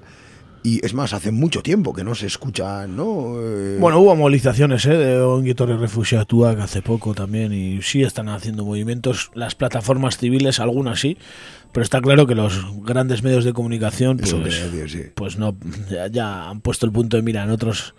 [0.66, 3.36] Y es más, hace mucho tiempo que no se escucha, ¿no?
[3.40, 4.96] Eh, Bueno, hubo movilizaciones ¿eh?
[4.96, 10.58] de Ongi Torre Refugiatuak hace poco también y sí están haciendo movimientos las plataformas civiles,
[10.58, 11.18] algunas sí,
[11.70, 15.02] pero está claro que los grandes medios de comunicación pues, decir, sí.
[15.14, 15.56] pues no
[15.88, 17.94] ya, ya han puesto el punto de mira en otros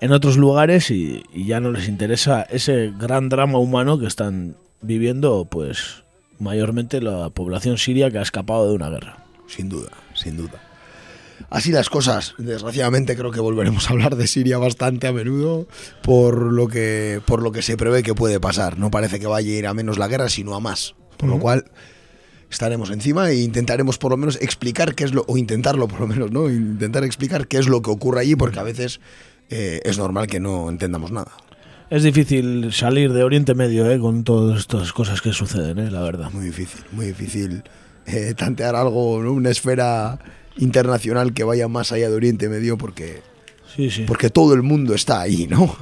[0.00, 4.54] en otros lugares y, y ya no les interesa ese gran drama humano que están
[4.82, 6.04] viviendo pues
[6.38, 9.16] mayormente la población siria que ha escapado de una guerra.
[9.48, 10.62] Sin duda, sin duda.
[11.50, 12.34] Así las cosas.
[12.36, 15.66] Desgraciadamente creo que volveremos a hablar de Siria bastante a menudo
[16.02, 18.78] por lo que por lo que se prevé que puede pasar.
[18.78, 20.94] No parece que vaya a ir a menos la guerra, sino a más.
[21.16, 21.64] Por lo cual
[22.50, 26.06] estaremos encima e intentaremos por lo menos explicar qué es lo o intentarlo por lo
[26.06, 26.48] menos, ¿no?
[26.50, 29.00] Intentar explicar qué es lo que ocurre allí porque a veces
[29.50, 31.32] eh, es normal que no entendamos nada.
[31.90, 33.98] Es difícil salir de Oriente Medio ¿eh?
[33.98, 35.90] con todas estas cosas que suceden, ¿eh?
[35.90, 36.30] la verdad.
[36.30, 37.62] Muy difícil, muy difícil
[38.06, 39.32] eh, tantear algo, ¿no?
[39.32, 40.18] Una esfera
[40.58, 43.22] internacional que vaya más allá de Oriente Medio porque
[43.74, 44.04] Sí, sí.
[44.06, 45.76] porque todo el mundo está ahí, ¿no?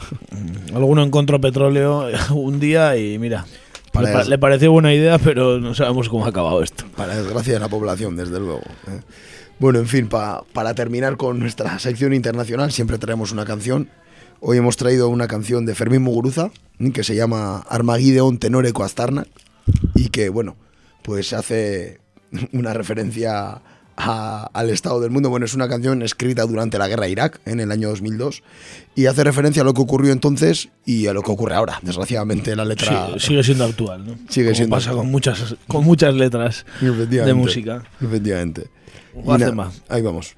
[0.75, 3.47] Alguno encontró petróleo un día y mira,
[3.93, 4.31] Para le, pa- eso.
[4.31, 6.85] le pareció buena idea, pero no sabemos cómo ha acabado esto.
[6.97, 8.63] Para desgracia de la población, desde luego.
[8.89, 9.01] ¿eh?
[9.59, 13.89] Bueno, en fin, pa- para terminar con nuestra sección internacional, siempre traemos una canción.
[14.41, 19.29] Hoy hemos traído una canción de Fermín Muguruza mm, que se llama Armagideon Tenoreco Astarnak
[19.95, 20.57] y que, bueno,
[21.03, 22.01] pues hace
[22.53, 23.63] una referencia
[23.97, 25.31] a- al estado del mundo.
[25.31, 28.43] Bueno, es una canción escrita durante la guerra de Irak en el año 2002
[28.95, 31.79] y hace referencia a lo que ocurrió entonces y a lo que ocurre ahora.
[31.83, 34.15] Desgraciadamente la letra Sí, sigue siendo actual, ¿no?
[34.29, 35.05] Sigue Como siendo pasa actual.
[35.05, 37.83] con muchas, con muchas letras de música.
[38.01, 38.69] Efectivamente.
[39.25, 40.35] Nada, ahí vamos.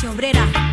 [0.00, 0.69] clase obrera.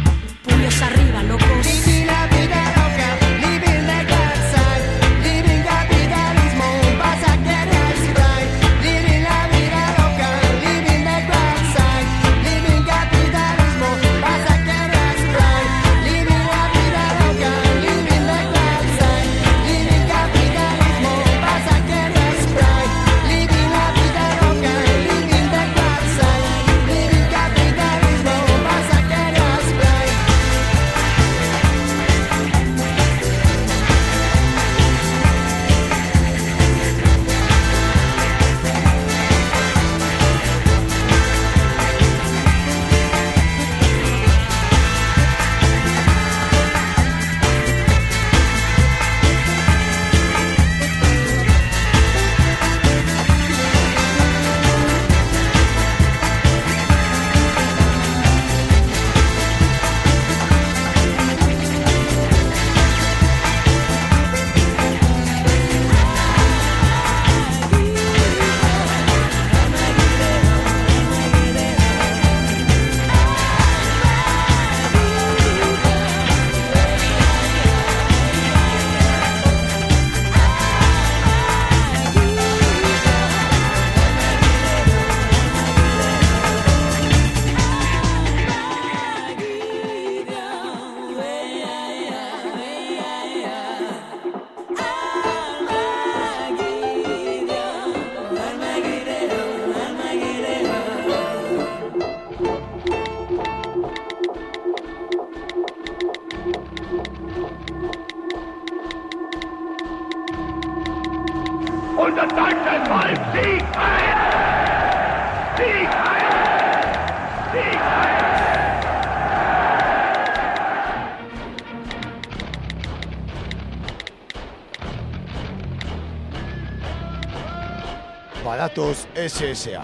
[129.28, 129.84] SSA.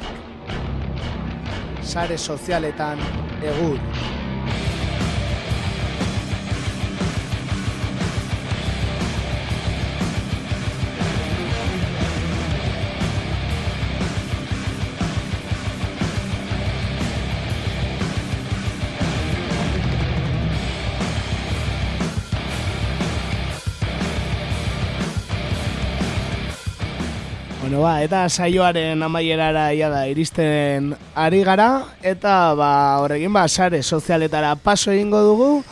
[1.83, 2.99] Sare sozialetan
[3.43, 4.02] egur.
[28.13, 34.91] Eta saioaren amaierara ia da iristen ari gara eta ba horrekin ba sare sozialetara paso
[34.93, 35.63] egingo dugu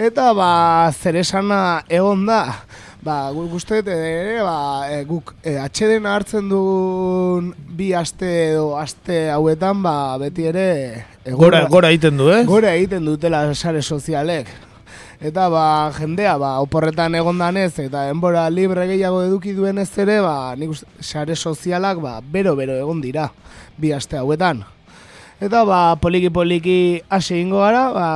[0.00, 2.64] eta ba zeresana egon da.
[3.02, 9.30] Ba, guk uste ere, ba, e, guk e, atxeden hartzen dugun bi aste edo aste
[9.32, 11.04] hauetan, ba, beti ere...
[11.24, 12.44] e, Gora, gora egiten du, eh?
[12.44, 14.52] Gora egiten dutela sare sozialek.
[15.20, 20.16] Eta ba, jendea, ba, oporretan egon danez, eta enbora libre gehiago eduki duen ez ere,
[20.24, 23.26] ba, nik uste, sare sozialak, ba, bero-bero egon dira,
[23.76, 24.62] bi aste hauetan.
[25.40, 28.08] Eta ba, poliki-poliki hasi egingo gara, ba,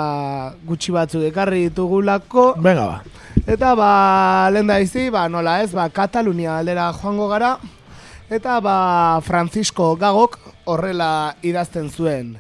[0.64, 2.98] gutxi batzuk ekarri ditugulako, Venga, ba.
[3.44, 3.93] Eta ba,
[4.48, 7.59] lehen da izi, ba, nola ez, ba, Katalunia aldera joango gara,
[8.32, 12.39] eta ba, Francisco Gagok horrela idazten zuen.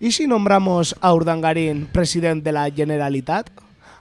[0.00, 3.50] ¿Y si nombramos a Urdangarín presidente de la Generalitat?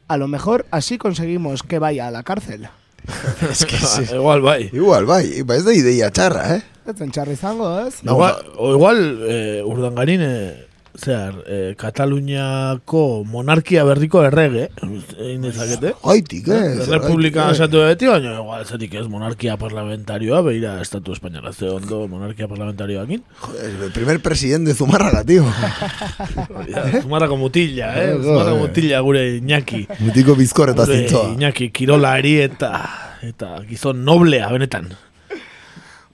[0.09, 2.67] A lo mejor así conseguimos que vaya a la cárcel.
[3.49, 4.03] Es que sí.
[4.13, 4.69] Igual, bai.
[4.73, 6.63] Igual, bai, ba ez da ideia txarra, eh?
[6.89, 8.01] Ez zen txarri izango, ez?
[8.03, 8.99] Igual, o igual
[9.29, 10.65] eh, urdangarin, eh,
[10.99, 14.69] zehar, eh, Kataluniako monarkia berriko errege,
[15.17, 15.93] egin dezakete.
[16.03, 16.75] Gaitik, eh?
[16.89, 22.07] Republika zergatik, esatu beti, baina igual zetik ez monarkia parlamentarioa, beira estatu espainola, ze ondo
[22.07, 23.19] monarkia parlamentarioakin.
[23.19, 23.39] eh?
[23.39, 25.45] Joder, el primer presidente de Zumárraga, tío.
[27.01, 28.11] Zumarrako mutilla, eh?
[28.11, 28.67] Eh, Zumarrako joder.
[28.67, 29.87] mutilla gure Iñaki.
[29.99, 31.33] Mutiko bizkor eta zintzoa.
[31.35, 32.71] Iñaki kirolari eta
[33.21, 34.89] eta gizon noblea benetan.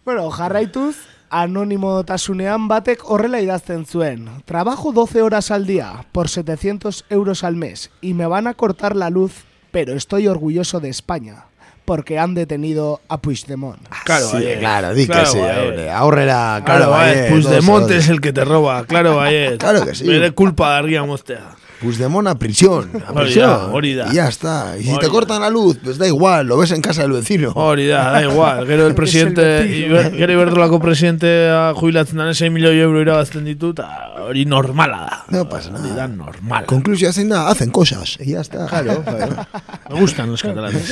[0.05, 0.95] Bueno, jarraituz,
[1.41, 4.29] anonimotasunean batek horrela idazten zuen.
[4.45, 8.95] Trabajo 12 horas al día por 700 euros al mes y me van a cortar
[8.95, 11.45] la luz, pero estoy orgulloso de España
[11.83, 13.79] porque han detenido a Puigdemont.
[14.05, 15.87] Claro, sí, claro, di Claro, que sí.
[15.91, 16.95] Aurrera, Claro,
[17.29, 19.57] Puigdemont es el que te roba, claro, baiet.
[19.59, 20.07] Claro que sí.
[20.07, 21.55] Bere culpa dargia mostea.
[21.81, 23.49] Puigdemont a prisión, a prisión.
[23.49, 24.07] da, hori da.
[24.11, 24.77] Y ya está.
[24.79, 27.51] Y si te cortan la luz, pues da igual, lo ves en casa del vecino.
[27.53, 28.65] Hori da, da igual.
[28.65, 33.43] Gero el presidente, Es el Iber- gero iberdolako presidentea jubilatzen dane 6 milioi euro irabazten
[33.45, 33.89] ditu, eta
[34.25, 35.25] hori normala da.
[35.29, 35.83] No pasa nada.
[35.85, 36.65] Hori da normala.
[36.65, 38.17] Conclusión zein da, hacen cosas.
[38.21, 38.65] Y ya está.
[38.67, 39.45] Claro, claro.
[39.89, 40.89] Me gustan los catalanes.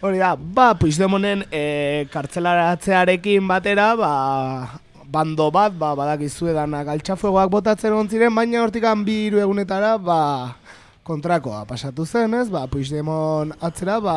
[0.00, 7.92] Hori da, ba, Puigdemonten e, kartzelaratzearekin batera, ba, bando bat, ba, badakizue danak altxafuegoak botatzen
[7.92, 10.20] egon ziren, baina hortikan bi hiru egunetara, ba,
[11.06, 12.48] kontrakoa pasatu zen, ez?
[12.50, 14.16] Ba, Puigdemont atzera, ba,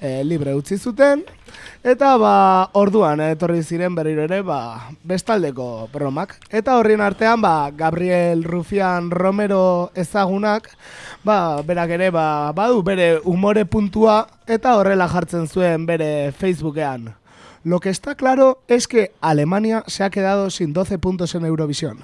[0.00, 1.22] e, libre utzi zuten,
[1.86, 2.32] eta ba,
[2.78, 6.34] orduan etorri ziren berriro ere, ba, bestaldeko bromak.
[6.50, 10.72] Eta horrien artean, ba, Gabriel Rufian Romero ezagunak,
[11.24, 17.12] ba, berak ere, ba, badu bere umore puntua, eta horrela jartzen zuen bere Facebookean.
[17.64, 21.98] Lo que está claro es que Alemania se ha quedado sin 12 puntos en Eurovisión.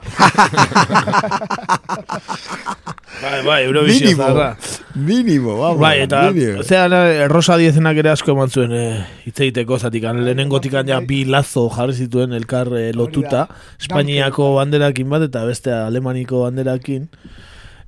[3.23, 4.23] Bai, bai, Eurovizio Mínimo.
[4.23, 4.59] zarra.
[4.95, 5.79] Mínimo, vamos.
[5.79, 6.63] Bai, eta, mínimo.
[6.63, 11.25] zean, eh, Rosa Diezenak ere asko eman zuen eh, hitz egiteko zatikan, lehenengotikan ja bi
[11.25, 13.47] lazo jarri zituen elkar eh, lotuta,
[13.81, 17.09] Espainiako banderakin bat eta beste Alemaniko banderakin,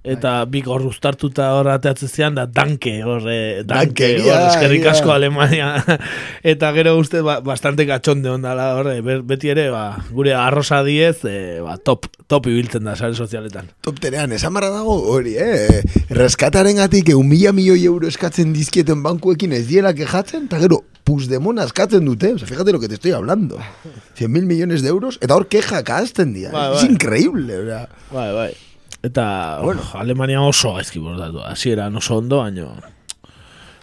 [0.06, 4.84] eta bi hor uztartuta hor ateatzen zian, da danke, hor, eh, danke, Dankeria, hor, eskerrik
[4.84, 4.92] ia.
[4.94, 5.70] asko Alemania,
[6.54, 9.84] eta gero uste ba, bastante katxonde ondala, hor, eh, beti ere, ba,
[10.14, 13.70] gure arrosa diez, eh, ba, top, top ibiltzen da, sare sozialetan.
[13.84, 15.82] Top tenean, esan barra dago hori, eh?
[16.14, 21.60] Reskataren gatik un mila milioi euro eskatzen dizkieten bankuekin ez diela kejatzen, eta gero, Puigdemont
[21.62, 23.58] askatzen dute, o sea, fíjate lo que te estoy hablando.
[24.14, 26.50] 100 mil millones de euros, eta hor kejak hazten dira.
[26.50, 26.90] Bai, es bai.
[26.90, 27.88] increíble, o sea.
[28.10, 28.65] Bai, bai.
[29.06, 31.42] Eta, bueno, Alemania oso gaizki bordatu.
[31.46, 32.74] Hasieran oso ondo, baino...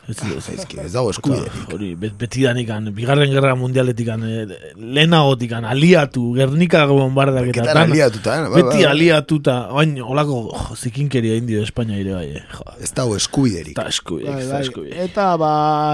[0.03, 1.45] Ez, ez, Ez ez dago eskude.
[1.71, 8.41] Hori, bet, betidanikan, bigarren gerra mundialetikan, eh, lehenagotikan, aliatu, Gernika bombardak eta Berketan aliatuta, eh?
[8.41, 8.89] Bai, Beti bai, bai.
[8.91, 12.67] aliatuta, bain, olako jo, zikinkeria indio Espainia ire bai, eh, jo.
[12.83, 13.77] Ez dago eskubiderik.
[13.77, 14.89] Eta eskubiek, Bai, bai.
[15.05, 15.53] Eta ba,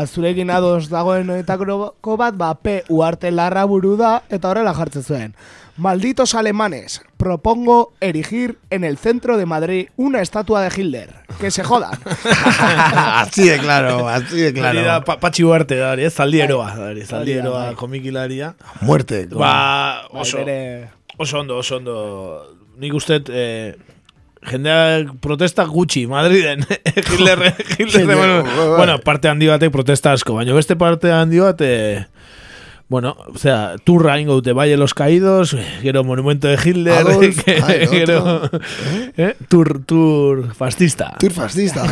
[0.10, 2.80] zurekin ados dagoen etako bat, ba, P.
[2.90, 5.38] Uarte larra buru da, eta horrela jartzen zuen.
[5.78, 11.10] Malditos alemanes, propongo erigir en el centro de Madrid una estatua de Hitler.
[11.40, 11.92] Que se jodan.
[12.06, 15.04] así de claro, así de Hori da, claro.
[15.04, 16.16] pa, patxi uarte da hori, ez?
[16.16, 18.56] Da komikilaria.
[18.82, 19.28] Muerte.
[19.28, 22.56] Ba, oso, bere- oso ondo, oso ondo.
[22.80, 23.76] Nik uste, eh,
[24.48, 26.64] jendeak protesta gutxi, Madriden.
[26.96, 28.44] Hitler, Hitler, bueno,
[28.78, 32.06] bueno, parte handi batek protesta asko, baina beste parte handi bat, eh,
[32.90, 37.44] bueno, o sea, turra ingo dute Valle de los Caídos, gero monumento de Hitler, Adolf,
[37.46, 38.60] que- el gero, otro.
[39.16, 41.16] eh, tour, tour fascista.
[41.20, 41.86] Tour fascista.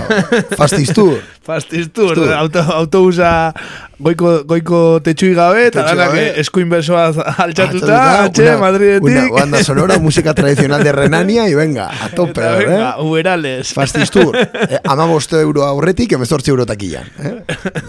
[0.57, 1.21] Fastistur.
[1.47, 2.33] Fastistur, Tour.
[2.33, 3.53] auto, autobusa
[3.99, 6.33] goiko, goiko tetxui gabe, eta gabe.
[6.41, 7.05] eskuin besoa
[7.37, 9.07] altxatuta, atxe, Madridetik.
[9.07, 13.01] Una banda sonora, música tradicional de Renania y venga, a tope, Eta venga, eh?
[13.01, 13.71] uberales.
[13.73, 14.35] Fastistur.
[14.67, 17.05] Eh, ama boste euro aurretik, emezortzi euro takilan.
[17.23, 17.35] Eh?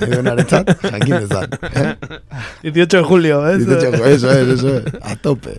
[0.06, 1.48] Edonarentzat, jakin ezan.
[1.74, 1.97] Eh?
[2.62, 3.58] 18 de julio, ¿eh?
[3.58, 4.84] Dice, eso es, eso es.
[5.02, 5.58] A tope.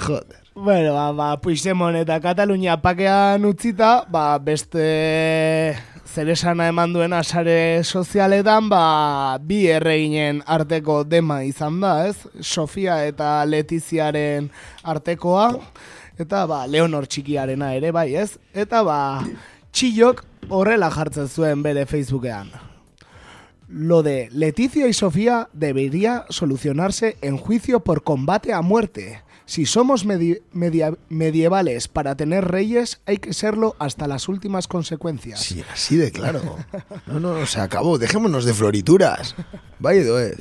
[0.00, 0.38] Joder.
[0.54, 5.78] Bueno, ba, ba, Puigdemont eta Katalunia pakean utzita, ba, beste
[6.08, 12.16] zeresana eman duena sare sozialetan, ba, bi erreginen arteko dema izan da, ez?
[12.42, 14.50] Sofia eta Letiziaren
[14.82, 15.52] artekoa,
[16.18, 18.32] eta ba, Leonor txikiarena ere, bai, ez?
[18.50, 18.98] Eta ba,
[19.70, 22.50] txillok horrela jartzen zuen bere Facebookean.
[23.68, 29.22] Lo de Leticia y Sofía debería solucionarse en juicio por combate a muerte.
[29.44, 35.40] Si somos medi- media- medievales para tener reyes, hay que serlo hasta las últimas consecuencias.
[35.40, 36.40] Sí, así de claro.
[37.06, 37.98] No, no, se acabó.
[37.98, 39.34] Dejémonos de florituras.
[39.78, 40.36] Bai edo ez.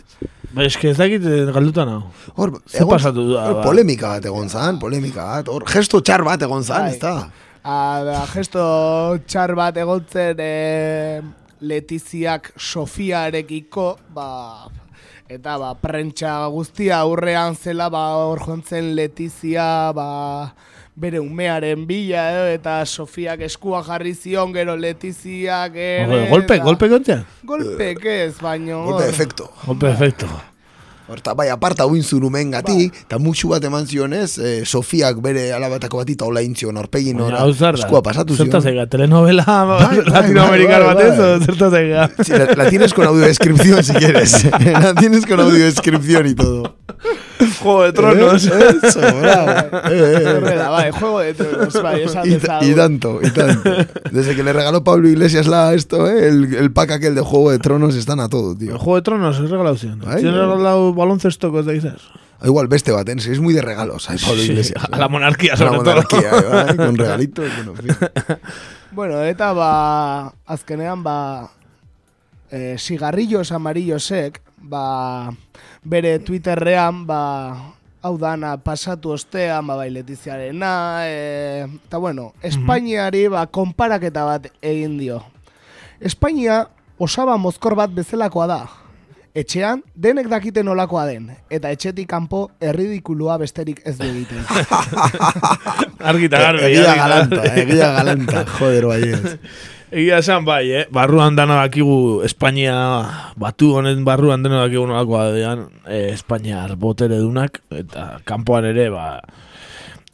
[0.51, 2.11] Ba, Es que dakit eh, galduta nao.
[2.35, 3.61] Hor, Ze pasatu da, ba?
[3.63, 5.47] polemika bat egon zan, polemika bat.
[5.51, 6.93] Hor, gesto txar bat egon zan, Bai.
[6.95, 7.29] ez da?
[7.63, 11.21] A, da, gesto txar bat egotzen e,
[11.61, 14.67] Letiziak Sofiarekiko, ba,
[15.29, 20.53] eta ba, prentsa guztia aurrean zela, ba, hor jontzen Letizia, ba,
[20.97, 26.27] bere umearen bila, eh, eta Sofiak eskua jarri zion, gero Letiziak ere...
[26.29, 27.23] Golpe, eta- golpe kontzea?
[27.45, 28.84] Golpek ez, baino...
[28.91, 29.51] Golpe efecto.
[29.65, 30.29] Golpe efecto.
[31.07, 36.01] Horta, bai, aparta huin zunumen gatik, eta musu bat eman zionez, eh, Sofiak bere alabatako
[36.01, 37.45] bat eta hola intzion, orpegin da.
[37.47, 38.47] eskua pasatu zion.
[38.47, 41.29] Zertaz ega, telenovela bai, latinoamerikar bai, batez, bai.
[41.29, 42.09] o zertaz ega.
[42.19, 44.43] Sí, la, la tienes con audiodescripción si quieres.
[44.84, 46.76] la tienes con audiodescripción y todo.
[47.61, 48.45] Juego de Tronos.
[48.47, 48.51] Eh,
[48.83, 49.49] Eso, bravo.
[49.89, 51.75] Eh, eh, juego de tronos,
[52.25, 53.69] Y, tanto, y tanto.
[54.11, 57.51] Desde que le regaló Pablo Iglesias la esto, eh, el, el pack aquel de Juego
[57.51, 58.77] de Tronos están a todo, El tío.
[58.79, 59.99] Juego de Tronos, es regalau zion.
[59.99, 60.41] Bai, Zion bai.
[60.41, 62.01] regalau baloncestoko, ez da izaz.
[62.43, 64.83] Igual beste baten, es muy de regalos, hay Pablo Sí, Iglesias.
[64.91, 65.85] a la monarquía, A la sobre todo.
[65.85, 68.07] monarquía, eh, bai, con regalitos, bueno, en fin.
[68.91, 71.49] Bueno, eta ba, azkenean ba,
[72.51, 75.31] e, sigarrillos amarillosek, ba,
[75.84, 83.45] bere Twitterrean, ba, hau dana pasatu ostean, ba, bai Letiziarena, e, eta bueno, Espainiari, ba,
[83.47, 85.21] konparaketa bat egin dio.
[85.99, 86.65] Espainia
[86.97, 88.61] osaba mozkor bat bezalakoa da.
[89.38, 94.41] Etxean, denek dakite nolakoa den, eta etxetik kanpo erridikulua besterik ez du egiten.
[96.09, 96.71] Argita garbi.
[96.71, 99.35] Egia galanta, egia galanta, joder, baiez.
[99.88, 100.85] Egia esan bai, eh?
[100.91, 102.76] Barruan dana dakigu Espainia,
[103.39, 109.22] batu honen barruan dena dakigu nolakoa dean, eh, Espainiar botere dunak, eta kanpoan ere, ba,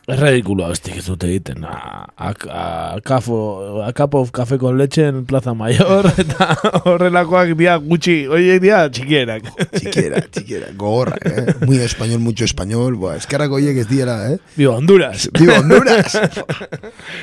[0.07, 1.63] erredikulua bestik ez dute egiten.
[1.63, 2.63] A, a, a,
[3.05, 6.49] kafo, a cup of café con leche en Plaza Mayor, eta
[6.83, 9.47] horrelakoak dia gutxi, oiek dia txikierak.
[9.77, 11.55] Chiquera, chiquera, gogorra, eh.
[11.65, 12.95] Muy español, mucho español.
[12.99, 14.39] Buah, eskerrak oiek ez diera, eh.
[14.57, 15.29] Viva Honduras.
[15.39, 16.19] Viva Honduras!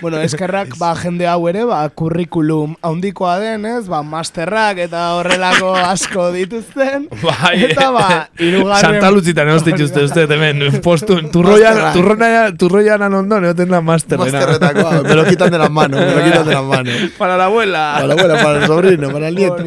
[0.00, 6.30] Bueno, eskerrak ba, jende hau ere, ba, kurrikulum haundikoa denez, ba, masterrak eta horrelako asko
[6.32, 7.06] dituzten.
[7.24, 8.06] Bai, Eta ba,
[8.40, 8.96] irugarren...
[8.96, 11.98] Santa Luzitan egon dituzte uste hemen, postun, turroian, Masterrak.
[11.98, 14.38] turroian, turroian ondon, egoten da masterrena.
[14.38, 16.94] Masterretakoa, me lo quitan de las manos, me lo quitan de las manos.
[17.18, 17.92] Para la abuela.
[17.94, 19.64] Para la abuela, para el sobrino, para el nieto.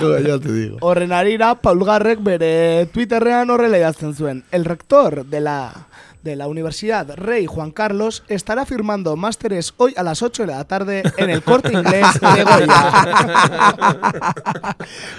[0.00, 0.78] Joder, ya te digo.
[0.80, 4.44] horren arira, Paul Garrek bere Twitterrean horrela idazten zuen.
[4.50, 5.72] El rector de la,
[6.24, 10.64] de la Universidad Rey Juan Carlos estará firmando másteres hoy a las 8 de la
[10.64, 13.16] tarde en el Corte Inglés de Goya.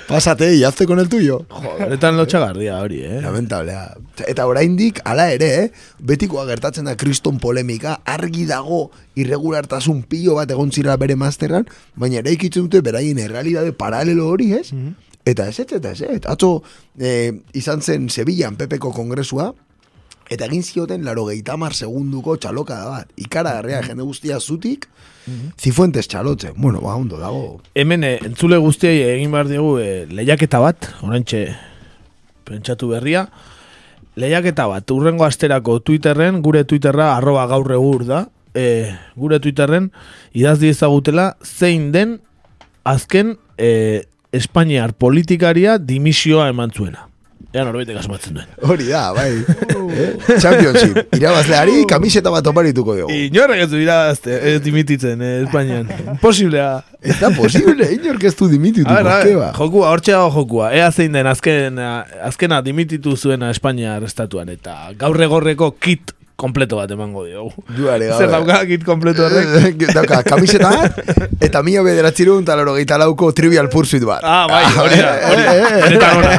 [0.08, 1.46] Pásate y hazte con el tuyo.
[1.80, 3.22] Benetan lotxagarria hori, eh?
[3.22, 3.96] Lamentablea.
[4.28, 5.72] Eta oraindik hala ere, eh?
[6.00, 12.24] betikoa gertatzen da kriston polemika, argi dago irregulartasun pilo bat egon zira bere masterran, baina
[12.24, 14.72] ere ikitzen dute beraien errealidade paralelo hori, ez?
[15.26, 16.22] Eta ez, ez, eta ez, ez.
[16.30, 16.64] Atzo
[16.98, 19.54] eh, izan zen Sevillan Pepeko kongresua,
[20.30, 23.12] eta egin zioten laro geitamar segunduko txaloka da bat.
[23.18, 24.88] Ikara garria jende guztia zutik,
[25.60, 26.54] zifuentes txalotze.
[26.58, 27.60] Bueno, ba, ondo dago.
[27.76, 31.48] Hemen eh, entzule guztiei egin behar diegu eh, lehiaketa bat, orantxe
[32.46, 33.28] pentsatu berria.
[34.16, 38.22] lehiaketa bat, urrengo asterako Twitterren, gure Twitterra arroba gaur egur da,
[38.56, 39.92] e, gure Twitterren
[40.34, 42.20] idaz diezagutela zein den
[42.84, 47.06] azken e, Espainiar politikaria dimisioa eman zuena.
[47.56, 48.48] Ea norbaitek asmatzen duen.
[48.68, 49.32] Hori da, bai.
[49.96, 50.40] Eh?
[50.42, 50.98] Championship.
[51.20, 53.14] Irabazleari kamiseta bat oparituko dugu.
[53.28, 55.88] Inorrek ez du irabazte, ez dimititzen eh, Espainian.
[56.16, 56.70] Imposiblea.
[57.06, 58.90] Ez da posible, inork ez du dimititu.
[58.90, 59.50] A ber, a ba?
[59.56, 60.74] jokua, hortxe dago jokua.
[60.76, 61.80] Ea zein den azken,
[62.26, 67.52] azkena dimititu zuena Espainiar estatuan eta gaur egorreko kit kompleto bat emango diogu.
[67.78, 68.20] Duare gabe.
[68.20, 69.86] Zer dauka kit kompleto horrek?
[69.96, 71.00] Dauka, kamiseta bat,
[71.40, 74.24] eta mila bederatzerun eta laro gehieta lauko trivial pursuit bat.
[74.24, 75.54] Ah, bai, hori da, hori da.
[75.56, 76.10] Eh, eh, eh.
[76.16, 76.34] Hori.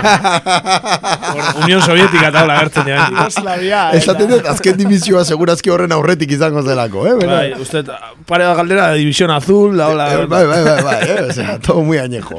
[1.33, 3.07] Hor, Unión Sovietika eta hola gertzen dira.
[3.13, 7.15] Yugoslavia, Esaten dut, azken dimisioa segurazki horren aurretik izango zelako, eh?
[7.23, 7.63] Bai, Bera?
[7.65, 7.91] usted,
[8.29, 10.11] pare da galdera de División Azul, la hola.
[10.13, 11.23] Eh, Bai, bai, bai, bai, eh?
[11.29, 12.39] O sea, todo muy añejo.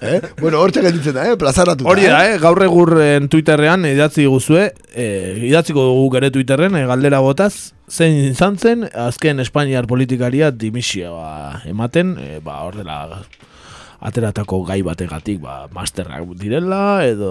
[0.00, 0.20] Eh?
[0.40, 1.36] Bueno, hortxe gelditzen da, eh?
[1.40, 1.88] Plazaratuta.
[1.88, 2.38] Hori da, eh?
[2.42, 8.58] gaur egurren Twitterrean idatzi guzue, eh, idatziko dugu gure Twitterren, eh, galdera botaz, zein izan
[8.58, 13.22] zen, azken Espainiar politikaria dimisioa ematen, eh, ba, hor dela
[14.00, 17.30] ateratako gai bategatik, ba, masterrak direla, edo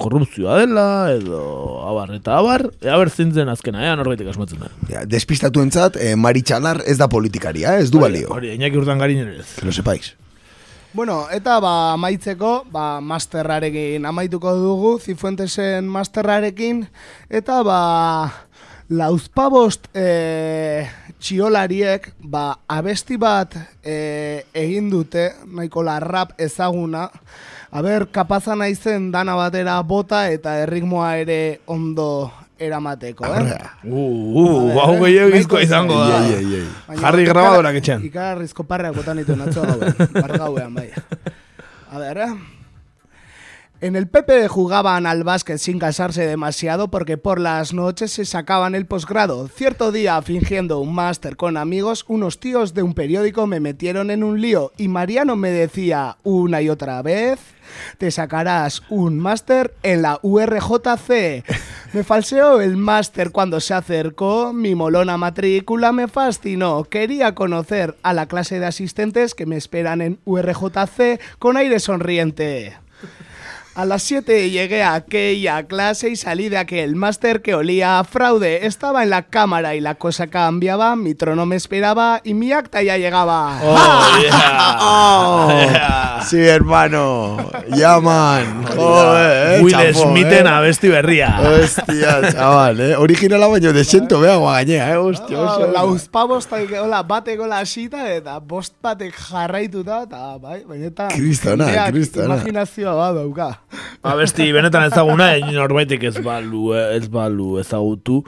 [0.00, 1.40] korrupzioa dela, edo
[1.88, 4.70] abar eta abar, e, aber zein zen azkena, ea norbaitek asmatzen da.
[4.92, 7.86] Ja, despistatuentzat, eh, Maritxalar ez da politikaria, eh?
[7.86, 8.28] ez du balio.
[8.36, 9.48] Hori, Iñaki urtan garin ere ez.
[9.56, 10.14] Que lo sepáis.
[10.96, 16.86] Bueno, eta ba amaitzeko, ba masterrarekin amaituko dugu, Zifuentesen masterrarekin,
[17.28, 17.80] eta ba
[18.88, 20.86] lauzpabost e,
[21.18, 27.08] txiolariek ba abesti bat e, egin dute, nahiko la rap ezaguna,
[27.76, 33.36] Aber, kapaza naizen dana batera bota eta erritmoa ere ondo eramateko, eh?
[33.36, 33.70] Arrea.
[33.84, 33.98] Uh,
[34.40, 36.22] uh, hau gehiagizkoa izango da.
[36.24, 36.66] Ei, ei.
[36.86, 38.06] Baina Jarri grabadorak etxean.
[38.08, 40.88] Ikarrizko parrak botan ditu natzo gauen, gauean, bai.
[41.90, 42.55] A ver, eh.
[43.82, 48.74] En el PP jugaban al básquet sin casarse demasiado porque por las noches se sacaban
[48.74, 49.48] el posgrado.
[49.48, 54.24] Cierto día, fingiendo un máster con amigos, unos tíos de un periódico me metieron en
[54.24, 57.38] un lío y Mariano me decía una y otra vez,
[57.98, 61.44] te sacarás un máster en la URJC.
[61.92, 66.84] Me falseó el máster cuando se acercó, mi molona matrícula me fascinó.
[66.84, 72.78] Quería conocer a la clase de asistentes que me esperan en URJC con aire sonriente.
[73.76, 78.04] A las 7 llegué a aquella clase y salí de aquel máster que olía a
[78.04, 78.64] fraude.
[78.64, 82.82] Estaba en la cámara y la cosa cambiaba, mi trono me esperaba y mi acta
[82.82, 83.60] ya llegaba.
[83.62, 84.78] Oh, yeah.
[84.80, 86.22] Oh, Yeah.
[86.26, 87.36] sí, hermano.
[87.68, 88.64] Llaman.
[88.64, 90.50] Joder, eh, Will Smithen eh.
[90.50, 91.38] abesti berria.
[91.38, 92.96] Hostia, chaval, eh.
[92.96, 94.96] Originala baino desento beagoa gainea, eh.
[94.96, 95.72] Hostia, Ah, oso.
[95.72, 96.48] Lauz pavos
[96.80, 102.34] hola, bateko lasita eta bost batek jarraituta eta bai, baina Kristona, jendeak kristona.
[102.36, 103.65] Imaginazioa bat dauka.
[104.06, 108.22] Abesti benetan ezaguna, egin norbaitek ez balu, eh, ez balu ezagutu,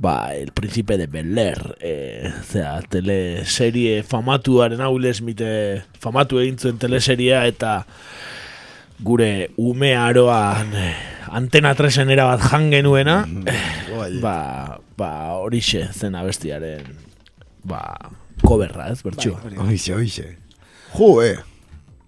[0.00, 6.78] ba, el príncipe de Bel Air, eh, zera, teleserie famatuaren hau eh, famatu egin zuen
[6.78, 7.84] teleseria eta
[9.00, 10.94] gure ume aroan eh,
[11.28, 13.60] antena tresen bat jan genuena, eh,
[13.92, 14.20] Bai.
[14.20, 16.86] ba, ba, horixe zen abestiaren,
[17.64, 18.10] ba,
[18.42, 19.40] koberra, ez, bertxua.
[19.66, 20.36] Oixe, oixe.
[20.96, 21.36] Jo, eh.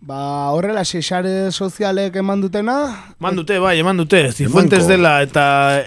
[0.03, 2.75] Ba, horrela sare sozialek eman dutena,
[3.21, 5.45] Eman dute, bai, eman dute, Zifuentes dela eta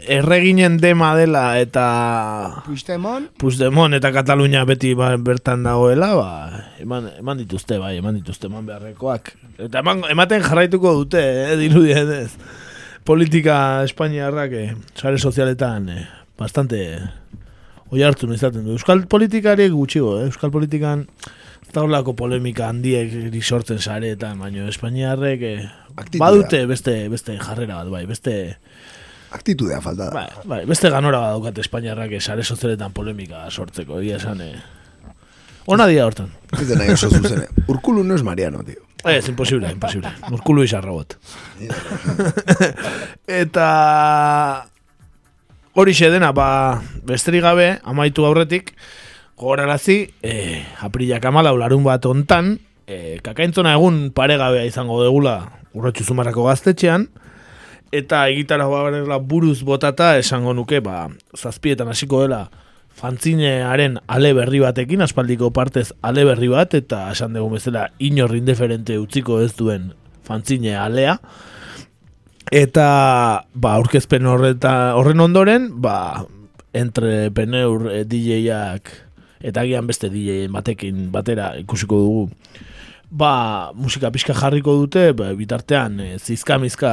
[0.08, 6.32] erreginen dema dela eta Puigdemont, Puigdemont eta Katalunia beti ba, bertan dagoela, ba,
[6.80, 9.34] eman, eman dituzte, bai, eman dituzte, eman beharrekoak.
[9.68, 12.32] Eta eman, ematen jarraituko dute, eh, dirudien ez.
[13.04, 16.08] Politika Espainiarrak, eh, sare sozialetan, eh,
[16.40, 16.86] bastante
[17.92, 18.80] oi hartu izaten du.
[18.80, 20.30] Euskal politikariek gutxigo, eh?
[20.32, 21.04] Euskal politikan
[21.76, 23.12] ez dagoelako polemika handiek
[23.44, 25.66] sortzen sareetan, baina Espainiarrek eh,
[26.18, 28.56] badute beste beste jarrera bat, bai, beste
[29.36, 30.12] Aktitudea falta da.
[30.16, 34.54] bai, bai, beste ganora bat daukate Espainiarrak eh, sare sozialetan polemika sortzeko, egia esan eh.
[35.68, 36.30] Ona dia hortan.
[36.54, 37.48] Ez dena oso zuzene.
[37.74, 38.80] Urkulu no es Mariano, tío.
[39.04, 40.12] Eh, Es imposible, imposible.
[40.32, 41.18] Urkulu izarrabot.
[43.42, 44.70] Eta
[45.74, 48.76] hori dena, ba, besterik gabe, amaitu aurretik,
[49.38, 56.48] gogorarazi, eh, aprilak amalau larun bat ontan, eh, kakaintzona egun paregabea izango degula urratxu zumarrako
[56.48, 57.10] gaztetxean,
[57.92, 62.50] eta egitara barela buruz botata esango nuke, ba, zazpietan hasiko dela
[62.96, 68.98] fantzinearen ale berri batekin, aspaldiko partez ale berri bat, eta esan dugu bezala inor indiferente
[69.00, 69.92] utziko ez duen
[70.24, 71.20] fantzine alea,
[72.56, 72.88] eta
[73.54, 76.24] ba, aurkezpen horreta, horren ondoren, ba,
[76.76, 79.05] entrepreneur eh, DJ-ak
[79.46, 82.26] eta agian beste DJ batekin batera ikusiko dugu
[83.12, 86.92] ba, musika pixka jarriko dute, ba, bitartean e, zizka-mizka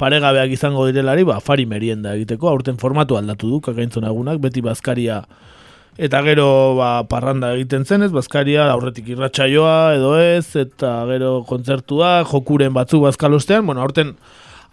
[0.00, 5.22] paregabeak izango direlari, ba, afari merienda egiteko, aurten formatu aldatu du, kakaintzona egunak, beti bazkaria
[5.94, 12.74] eta gero ba, parranda egiten zenez, bazkaria aurretik irratsaioa edo ez, eta gero kontzertua, jokuren
[12.74, 14.16] batzuk bazkalostean, bueno, aurten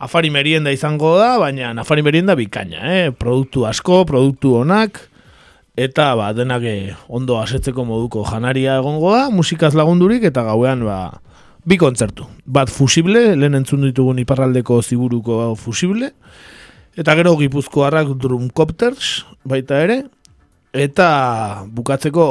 [0.02, 3.12] afari merienda izango da, baina afari merienda bikaina, eh?
[3.14, 5.04] produktu asko, produktu onak,
[5.76, 11.22] eta ba, denak eh, ondo asetzeko moduko janaria egongo da, musikaz lagundurik, eta gauean ba,
[11.66, 12.28] bi kontzertu.
[12.46, 16.12] Bat fusible, lehen entzun ditugun iparraldeko ziburuko fusible,
[16.98, 20.04] eta gero gipuzkoarrak drumcopters, baita ere,
[20.74, 22.26] eta bukatzeko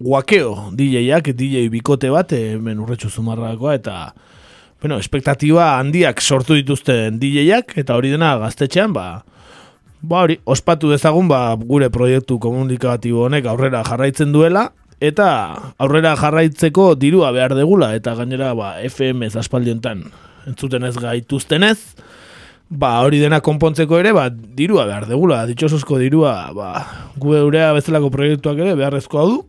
[0.00, 3.96] guakeo DJ-ak, DJ bikote bat, hemen urretxu zumarrakoa, eta
[4.80, 9.20] bueno, espektatiba handiak sortu dituzten DJ-ak, eta hori dena gaztetxean, ba,
[10.02, 14.70] ba hori, ospatu dezagun, ba, gure proiektu komunikatibo honek aurrera jarraitzen duela,
[15.00, 15.28] eta
[15.80, 20.06] aurrera jarraitzeko dirua behar degula, eta gainera, ba, FM ez aspaldiontan
[20.48, 21.78] entzuten ez gaituztenez,
[22.70, 26.72] ba, hori dena konpontzeko ere, ba, dirua behar degula, ditxosozko dirua, ba,
[27.20, 29.40] gu eurea bezalako proiektuak ere beharrezkoa du,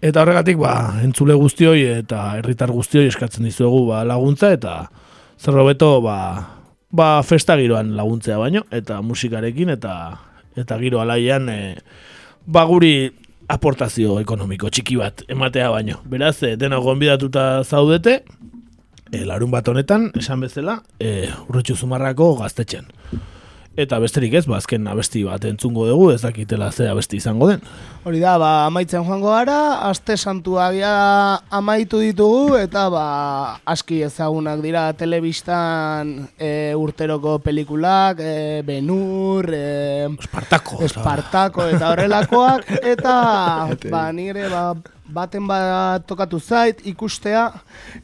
[0.00, 4.76] eta horregatik, ba, entzule guztioi eta herritar guztioi eskatzen dizuegu ba, laguntza, eta
[5.40, 6.16] zer hobeto, ba,
[6.90, 9.94] ba, festa giroan laguntzea baino, eta musikarekin, eta
[10.58, 11.76] eta giro alaian, e,
[12.46, 13.10] ba, guri
[13.50, 16.00] aportazio ekonomiko txiki bat ematea baino.
[16.10, 18.20] Beraz, e, dena gonbidatuta zaudete,
[19.10, 22.90] e, larun bat honetan, esan bezala, e, urretxu zumarrako gaztetxen.
[23.78, 27.60] Eta besterik ez, ba, azken abesti bat entzungo dugu, ez dakitela ze abesti izango den.
[28.02, 30.90] Hori da, ba, amaitzen joango gara, aste santua bia
[31.54, 33.04] amaitu ditugu, eta ba,
[33.70, 40.82] aski ezagunak dira telebistan e, urteroko pelikulak, e, Benur, e, Espartako.
[40.88, 42.66] Espartako eta horrelakoak,
[42.96, 43.14] eta
[43.86, 44.72] ba, nire ba,
[45.12, 47.50] baten bat tokatu zait ikustea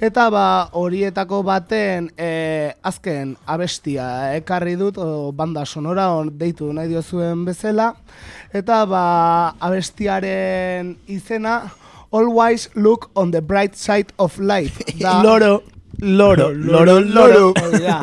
[0.00, 6.88] eta ba horietako baten e, azken abestia ekarri dut o, banda sonora on deitu nahi
[6.88, 7.92] diozuen bezala
[8.52, 9.02] eta ba
[9.60, 11.62] abestiaren izena
[12.12, 14.80] Always look on the bright side of life.
[15.00, 15.62] Da, Loro.
[15.98, 17.54] Loro, loro, loro.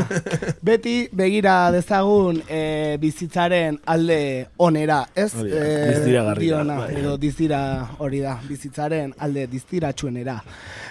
[0.65, 5.31] Beti begira dezagun e, bizitzaren alde onera, ez?
[5.35, 6.95] Hori da, Eh, diona, bai.
[6.97, 7.59] edo distira
[7.99, 10.39] hori da, bizitzaren alde distiratsuenera.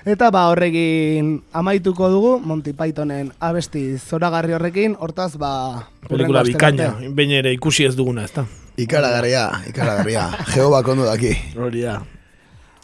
[0.06, 5.88] Eta ba horrekin amaituko dugu Monty Pythonen abesti zoragarri horrekin, hortaz ba...
[6.08, 8.46] Pelikula bikaina, behin ere ikusi ez duguna, ezta?
[8.76, 10.28] Ikaragarria, ikaragarria.
[10.54, 11.34] Jehovak ondo daki.
[11.58, 12.00] Hori da.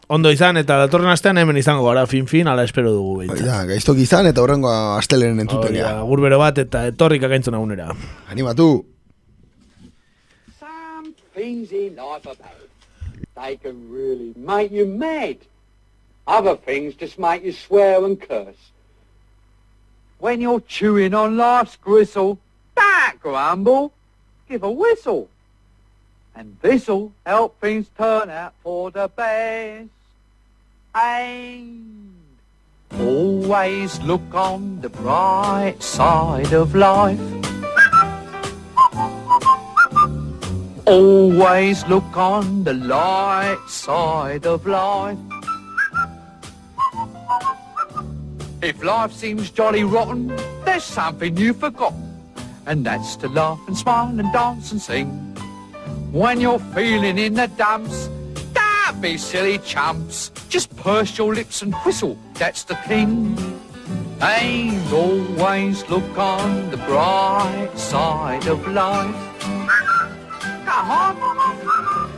[0.09, 3.47] Ondo izan, eta datorren astean hemen izango gara, fin-fin, ala espero dugu Hori behintzat.
[3.47, 5.91] da, gaiztok izan eta horrengo astelenen Hori entzutegia.
[5.99, 7.91] da, gurbero bat eta etorrik akaintzen agunera.
[8.33, 8.85] Animatu!
[10.59, 12.57] Some things in life bad.
[13.37, 15.37] They can really make you mad.
[16.27, 18.73] Other things just make you swear and curse.
[20.21, 22.39] When you're chewing on life's gristle,
[22.75, 23.93] don't grumble,
[24.49, 25.29] give a whistle.
[26.35, 29.89] And this'll help things turn out for the best.
[30.95, 32.15] And
[32.99, 37.21] always look on the bright side of life.
[40.87, 45.19] Always look on the light side of life.
[48.63, 50.35] If life seems jolly rotten,
[50.65, 52.19] there's something you've forgotten,
[52.67, 55.09] and that's to laugh and smile and dance and sing.
[56.11, 58.09] When you're feeling in the dumps,
[58.99, 60.31] don't be silly chumps.
[60.49, 63.37] Just purse your lips and whistle, that's the thing.
[64.21, 69.15] And always look on the bright side of life.
[70.67, 72.11] Come on.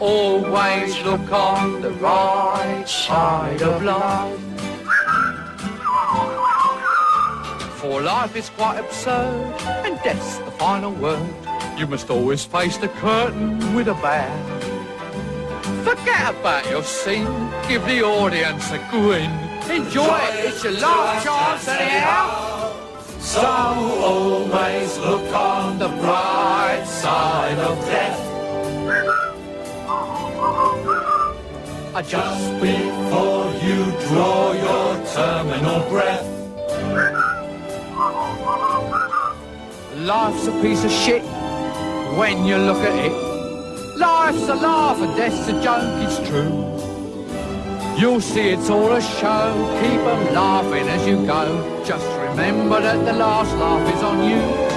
[0.00, 4.38] Always look on the right side of life.
[7.80, 9.54] For life is quite absurd,
[9.86, 11.34] and death's the final word.
[11.78, 14.61] You must always face the curtain with a bow.
[15.62, 19.30] Forget about your scene, give the audience a grin.
[19.70, 22.74] Enjoy it, it's your last chance anyhow.
[23.20, 28.18] So always look on the bright side of death.
[32.08, 36.26] Just before you draw your terminal breath.
[39.96, 41.22] Life's a piece of shit
[42.18, 43.31] when you look at it.
[44.02, 46.52] Life's a laugh and death's a joke, it's true.
[47.96, 51.42] You'll see it's all a show, keep 'em laughing as you go.
[51.84, 54.71] Just remember that the last laugh is on you.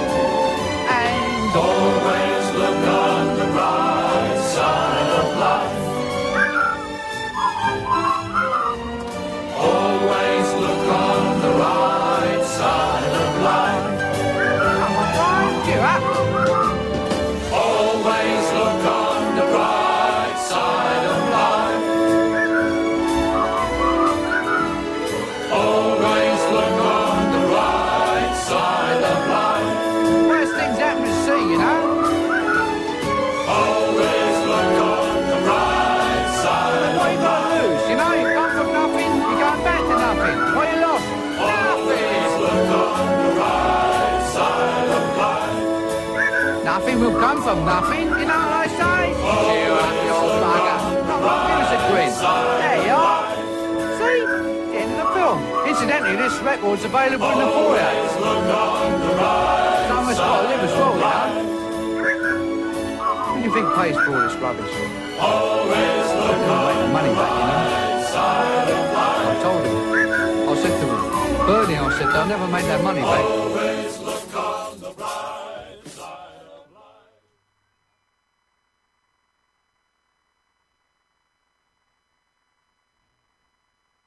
[47.26, 49.02] Come from nothing, you know what I say?
[49.18, 50.78] Cheer up, you old bugger.
[51.10, 52.14] Come on, give us a grin.
[52.62, 53.26] There you are.
[53.98, 54.20] See?
[54.70, 55.40] The end of the film.
[55.66, 57.90] Incidentally, this record's available in the foyer.
[59.90, 61.26] Someone's got to live as well, you know.
[63.26, 64.74] Who do you think pays for all this rubbish?
[65.18, 67.74] Always look the money back, you know.
[69.26, 69.74] I told him.
[70.46, 71.02] I said to him,
[71.48, 73.75] Bernie, I said, they'll never make that money back.